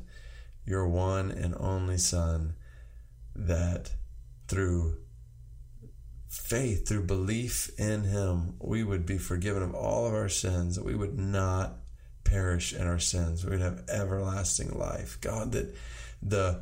your 0.66 0.88
one 0.88 1.30
and 1.30 1.54
only 1.60 1.98
Son 1.98 2.56
that 3.36 3.92
through 4.48 4.98
faith, 6.28 6.88
through 6.88 7.04
belief 7.04 7.70
in 7.78 8.04
Him, 8.04 8.56
we 8.60 8.84
would 8.84 9.06
be 9.06 9.18
forgiven 9.18 9.62
of 9.62 9.76
all 9.76 10.08
of 10.08 10.14
our 10.14 10.30
sins, 10.30 10.76
that 10.76 10.86
we 10.86 10.96
would 10.96 11.20
not 11.20 11.78
perish 12.24 12.74
in 12.74 12.88
our 12.88 13.00
sins, 13.00 13.44
we 13.44 13.52
would 13.52 13.62
have 13.62 13.84
everlasting 13.90 14.72
life. 14.78 15.20
God, 15.22 15.52
that 15.52 15.76
the 16.22 16.62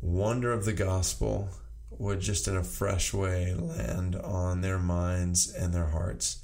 wonder 0.00 0.52
of 0.52 0.64
the 0.64 0.72
gospel 0.72 1.48
would 1.98 2.20
just 2.20 2.48
in 2.48 2.56
a 2.56 2.64
fresh 2.64 3.12
way 3.12 3.54
land 3.54 4.16
on 4.16 4.60
their 4.60 4.78
minds 4.78 5.52
and 5.52 5.72
their 5.72 5.86
hearts 5.86 6.42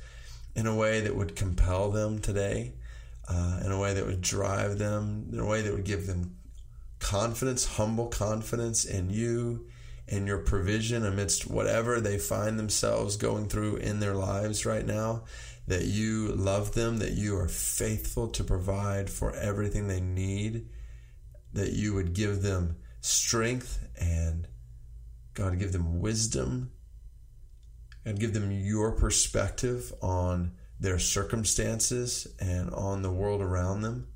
in 0.54 0.66
a 0.66 0.74
way 0.74 1.00
that 1.00 1.16
would 1.16 1.36
compel 1.36 1.90
them 1.90 2.18
today, 2.18 2.72
uh, 3.28 3.60
in 3.64 3.72
a 3.72 3.78
way 3.78 3.94
that 3.94 4.06
would 4.06 4.20
drive 4.20 4.78
them, 4.78 5.28
in 5.32 5.38
a 5.38 5.46
way 5.46 5.62
that 5.62 5.72
would 5.72 5.84
give 5.84 6.06
them 6.06 6.36
confidence, 6.98 7.76
humble 7.76 8.06
confidence 8.06 8.84
in 8.84 9.10
you 9.10 9.66
and 10.08 10.26
your 10.26 10.38
provision 10.38 11.04
amidst 11.04 11.48
whatever 11.48 12.00
they 12.00 12.18
find 12.18 12.58
themselves 12.58 13.16
going 13.16 13.48
through 13.48 13.76
in 13.76 14.00
their 14.00 14.14
lives 14.14 14.66
right 14.66 14.86
now. 14.86 15.24
That 15.68 15.84
you 15.84 16.28
love 16.28 16.74
them, 16.74 16.98
that 16.98 17.12
you 17.12 17.36
are 17.38 17.48
faithful 17.48 18.28
to 18.28 18.42
provide 18.42 19.08
for 19.08 19.32
everything 19.34 19.86
they 19.86 20.00
need, 20.00 20.66
that 21.52 21.72
you 21.72 21.94
would 21.94 22.14
give 22.14 22.42
them 22.42 22.76
strength 23.00 23.88
and 24.00 24.48
God, 25.34 25.58
give 25.58 25.72
them 25.72 26.00
wisdom 26.00 26.72
and 28.04 28.18
give 28.18 28.34
them 28.34 28.50
your 28.50 28.92
perspective 28.92 29.92
on 30.02 30.52
their 30.80 30.98
circumstances 30.98 32.26
and 32.40 32.70
on 32.70 33.02
the 33.02 33.10
world 33.10 33.40
around 33.40 33.82
them. 33.82 34.08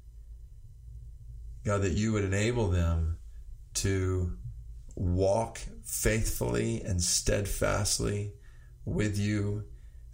God, 1.65 1.83
that 1.83 1.93
you 1.93 2.13
would 2.13 2.25
enable 2.25 2.69
them 2.69 3.19
to 3.75 4.37
walk 4.95 5.61
faithfully 5.85 6.83
and 6.83 7.03
steadfastly 7.03 8.33
with 8.85 9.19
you, 9.19 9.65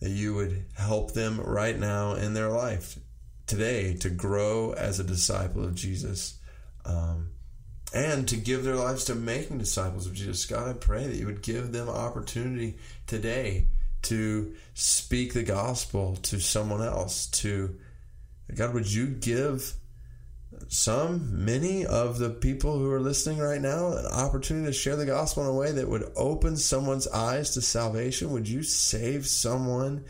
that 0.01 0.11
you 0.11 0.35
would 0.35 0.67
help 0.77 1.13
them 1.13 1.41
right 1.41 1.79
now 1.79 2.15
in 2.15 2.35
their 2.35 2.49
life 2.49 2.99
today 3.47 3.95
to 3.95 4.11
grow 4.11 4.73
as 4.73 4.99
a 4.99 5.05
disciple 5.05 5.65
of 5.65 5.75
Jesus. 5.75 6.39
Um, 6.85 7.33
and 7.95 8.27
to 8.29 8.37
give 8.37 8.65
their 8.65 8.77
lives 8.77 9.05
to 9.05 9.15
making 9.15 9.59
disciples 9.59 10.07
of 10.07 10.15
Jesus. 10.15 10.47
God, 10.47 10.69
I 10.69 10.73
pray 10.73 11.07
that 11.07 11.17
you 11.17 11.27
would 11.27 11.43
give 11.43 11.73
them 11.73 11.89
opportunity 11.89 12.79
today 13.07 13.67
to 14.03 14.55
speak 14.75 15.33
the 15.33 15.43
gospel 15.43 16.17
to 16.17 16.41
someone 16.41 16.83
else. 16.83 17.27
To 17.27 17.79
God, 18.55 18.75
would 18.75 18.93
you 18.93 19.07
give 19.07 19.75
some, 20.69 21.45
many 21.45 21.85
of 21.87 22.19
the 22.19 22.31
people 22.31 22.79
who 22.79 22.91
are 22.91 23.01
listening 23.01 23.39
right 23.39 23.61
now 23.61 23.89
an 23.93 24.07
opportunity 24.07 24.67
to 24.67 24.73
share 24.73 24.97
the 24.97 25.07
gospel 25.07 25.45
in 25.45 25.49
a 25.49 25.55
way 25.55 25.73
that 25.73 25.89
would 25.89 26.13
open 26.17 26.57
someone's 26.57 27.09
eyes 27.09 27.51
to 27.51 27.63
salvation? 27.63 28.31
Would 28.33 28.49
you 28.49 28.63
save 28.63 29.27
someone 29.27 30.05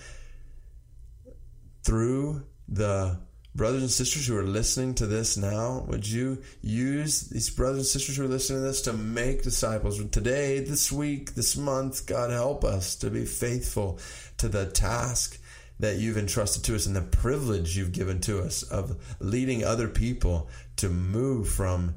through 1.82 2.44
the 2.68 3.18
brothers 3.54 3.82
and 3.82 3.90
sisters 3.90 4.26
who 4.26 4.36
are 4.36 4.44
listening 4.44 4.94
to 4.94 5.06
this 5.06 5.36
now? 5.36 5.84
Would 5.88 6.08
you 6.08 6.42
use 6.62 7.22
these 7.28 7.50
brothers 7.50 7.78
and 7.78 7.86
sisters 7.86 8.16
who 8.16 8.24
are 8.24 8.28
listening 8.28 8.60
to 8.60 8.66
this 8.66 8.82
to 8.82 8.92
make 8.92 9.42
disciples 9.42 10.02
today, 10.10 10.60
this 10.60 10.90
week, 10.90 11.34
this 11.34 11.56
month? 11.56 12.06
God, 12.06 12.30
help 12.30 12.64
us 12.64 12.96
to 12.96 13.10
be 13.10 13.24
faithful 13.24 13.98
to 14.38 14.48
the 14.48 14.66
task 14.66 15.38
that 15.80 15.96
you've 15.96 16.18
entrusted 16.18 16.64
to 16.64 16.74
us 16.74 16.86
and 16.86 16.94
the 16.94 17.02
privilege 17.02 17.76
you've 17.76 17.92
given 17.92 18.20
to 18.20 18.40
us 18.40 18.62
of 18.62 19.16
leading 19.20 19.64
other 19.64 19.88
people 19.88 20.48
to 20.76 20.88
move 20.88 21.48
from 21.48 21.96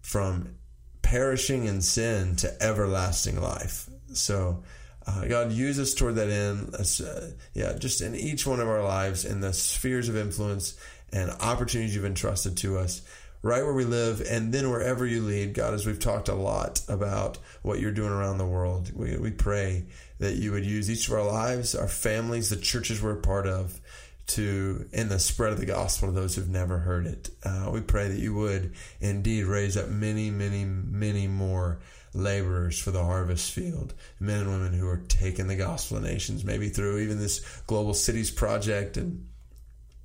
from 0.00 0.54
perishing 1.02 1.64
in 1.64 1.80
sin 1.80 2.36
to 2.36 2.62
everlasting 2.62 3.40
life. 3.40 3.88
So, 4.12 4.62
uh, 5.06 5.26
God, 5.26 5.52
use 5.52 5.78
us 5.78 5.94
toward 5.94 6.16
that 6.16 6.30
end. 6.30 6.74
Uh, 6.74 7.26
yeah, 7.52 7.74
just 7.78 8.00
in 8.00 8.14
each 8.14 8.46
one 8.46 8.60
of 8.60 8.68
our 8.68 8.82
lives, 8.82 9.24
in 9.24 9.40
the 9.40 9.52
spheres 9.52 10.08
of 10.08 10.16
influence 10.16 10.76
and 11.12 11.30
opportunities 11.30 11.94
you've 11.94 12.04
entrusted 12.04 12.56
to 12.58 12.78
us, 12.78 13.02
right 13.42 13.62
where 13.62 13.74
we 13.74 13.84
live, 13.84 14.22
and 14.28 14.52
then 14.52 14.70
wherever 14.70 15.06
you 15.06 15.22
lead. 15.22 15.54
God, 15.54 15.74
as 15.74 15.86
we've 15.86 16.00
talked 16.00 16.28
a 16.28 16.34
lot 16.34 16.80
about 16.88 17.38
what 17.62 17.80
you're 17.80 17.92
doing 17.92 18.10
around 18.10 18.38
the 18.38 18.46
world, 18.46 18.90
we, 18.94 19.16
we 19.18 19.30
pray 19.30 19.84
that 20.18 20.36
you 20.36 20.52
would 20.52 20.64
use 20.64 20.90
each 20.90 21.08
of 21.08 21.14
our 21.14 21.24
lives, 21.24 21.74
our 21.74 21.88
families, 21.88 22.48
the 22.48 22.56
churches 22.56 23.02
we're 23.02 23.18
a 23.18 23.20
part 23.20 23.46
of, 23.46 23.78
to 24.26 24.88
in 24.92 25.10
the 25.10 25.18
spread 25.18 25.52
of 25.52 25.60
the 25.60 25.66
gospel 25.66 26.08
to 26.08 26.14
those 26.14 26.34
who've 26.34 26.48
never 26.48 26.78
heard 26.78 27.06
it. 27.06 27.28
Uh, 27.44 27.68
we 27.70 27.82
pray 27.82 28.08
that 28.08 28.18
you 28.18 28.34
would 28.34 28.72
indeed 29.00 29.44
raise 29.44 29.76
up 29.76 29.88
many, 29.88 30.30
many, 30.30 30.64
many 30.64 31.28
more 31.28 31.80
laborers 32.14 32.78
for 32.78 32.90
the 32.92 33.04
harvest 33.04 33.52
field, 33.52 33.92
men 34.20 34.40
and 34.40 34.50
women 34.50 34.72
who 34.72 34.88
are 34.88 35.02
taking 35.08 35.48
the 35.48 35.56
gospel 35.56 35.98
of 35.98 36.04
nations, 36.04 36.44
maybe 36.44 36.68
through 36.68 36.98
even 36.98 37.18
this 37.18 37.40
global 37.66 37.94
cities 37.94 38.30
project 38.30 38.96
and 38.96 39.26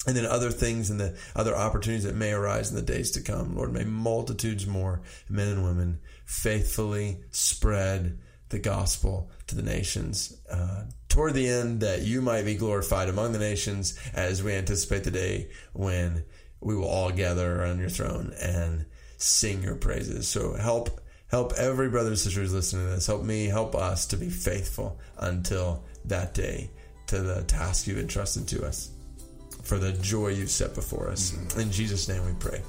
and 0.07 0.15
then 0.15 0.25
other 0.25 0.49
things 0.49 0.89
and 0.89 0.99
the 0.99 1.17
other 1.35 1.55
opportunities 1.55 2.05
that 2.05 2.15
may 2.15 2.31
arise 2.31 2.69
in 2.69 2.75
the 2.77 2.81
days 2.81 3.11
to 3.11 3.21
come. 3.21 3.55
Lord, 3.55 3.73
may 3.73 3.83
multitudes 3.83 4.65
more 4.65 5.01
men 5.29 5.49
and 5.49 5.63
women 5.63 5.99
faithfully 6.25 7.17
spread 7.31 8.17
the 8.47 8.59
gospel 8.59 9.29
to 9.47 9.55
the 9.55 9.61
nations. 9.61 10.37
Uh, 10.49 10.85
toward 11.09 11.33
the 11.33 11.49
end, 11.49 11.81
that 11.81 12.01
you 12.01 12.21
might 12.21 12.45
be 12.45 12.55
glorified 12.55 13.09
among 13.09 13.33
the 13.33 13.39
nations 13.39 13.99
as 14.13 14.41
we 14.41 14.53
anticipate 14.53 15.03
the 15.03 15.11
day 15.11 15.49
when 15.73 16.23
we 16.61 16.75
will 16.75 16.87
all 16.87 17.11
gather 17.11 17.61
around 17.61 17.79
your 17.79 17.89
throne 17.89 18.33
and 18.41 18.85
sing 19.17 19.63
your 19.63 19.75
praises. 19.75 20.27
So 20.27 20.53
help 20.53 20.98
help 21.29 21.53
every 21.53 21.89
brother 21.89 22.09
and 22.09 22.19
sister 22.19 22.41
who's 22.41 22.53
listening 22.53 22.85
to 22.85 22.91
this. 22.95 23.07
Help 23.07 23.23
me, 23.23 23.45
help 23.45 23.75
us 23.75 24.05
to 24.07 24.17
be 24.17 24.29
faithful 24.29 24.99
until 25.17 25.83
that 26.05 26.33
day 26.33 26.69
to 27.07 27.19
the 27.19 27.43
task 27.43 27.87
you've 27.87 27.99
entrusted 27.99 28.47
to 28.47 28.65
us 28.65 28.91
for 29.63 29.77
the 29.77 29.91
joy 29.93 30.29
you've 30.29 30.51
set 30.51 30.75
before 30.75 31.09
us. 31.09 31.31
Mm-hmm. 31.31 31.59
In 31.59 31.71
Jesus' 31.71 32.07
name 32.07 32.25
we 32.25 32.33
pray. 32.39 32.61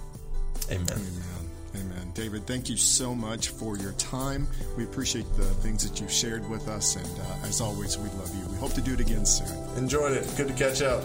Amen. 0.70 0.86
Amen. 0.90 1.50
Amen. 1.76 2.10
David, 2.14 2.46
thank 2.46 2.68
you 2.68 2.76
so 2.76 3.14
much 3.14 3.50
for 3.50 3.76
your 3.76 3.92
time. 3.92 4.46
We 4.76 4.84
appreciate 4.84 5.26
the 5.36 5.44
things 5.44 5.88
that 5.88 6.00
you've 6.00 6.10
shared 6.10 6.48
with 6.48 6.68
us. 6.68 6.96
And 6.96 7.20
uh, 7.20 7.46
as 7.46 7.60
always, 7.60 7.96
we 7.96 8.08
love 8.10 8.34
you. 8.34 8.44
We 8.50 8.56
hope 8.56 8.72
to 8.74 8.80
do 8.80 8.94
it 8.94 9.00
again 9.00 9.24
soon. 9.24 9.56
Enjoyed 9.76 10.12
it. 10.12 10.32
Good 10.36 10.48
to 10.48 10.54
catch 10.54 10.82
up. 10.82 11.04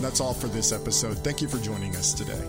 That's 0.00 0.20
all 0.20 0.34
for 0.34 0.48
this 0.48 0.72
episode. 0.72 1.18
Thank 1.18 1.40
you 1.40 1.48
for 1.48 1.58
joining 1.58 1.94
us 1.96 2.12
today. 2.12 2.42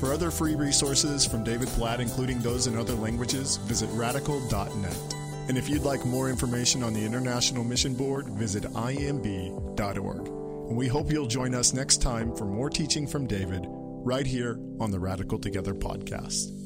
For 0.00 0.14
other 0.14 0.30
free 0.30 0.54
resources 0.54 1.26
from 1.26 1.44
David 1.44 1.68
Platt, 1.68 2.00
including 2.00 2.38
those 2.38 2.66
in 2.66 2.74
other 2.74 2.94
languages, 2.94 3.58
visit 3.58 3.90
radical.net. 3.92 5.14
And 5.48 5.58
if 5.58 5.68
you'd 5.68 5.82
like 5.82 6.06
more 6.06 6.30
information 6.30 6.82
on 6.82 6.94
the 6.94 7.04
International 7.04 7.64
Mission 7.64 7.92
Board, 7.92 8.26
visit 8.30 8.62
imb.org. 8.62 10.26
And 10.26 10.76
we 10.76 10.88
hope 10.88 11.12
you'll 11.12 11.26
join 11.26 11.54
us 11.54 11.74
next 11.74 12.00
time 12.00 12.34
for 12.34 12.46
more 12.46 12.70
teaching 12.70 13.06
from 13.06 13.26
David 13.26 13.66
right 13.68 14.26
here 14.26 14.58
on 14.80 14.90
the 14.90 14.98
Radical 14.98 15.38
Together 15.38 15.74
podcast. 15.74 16.59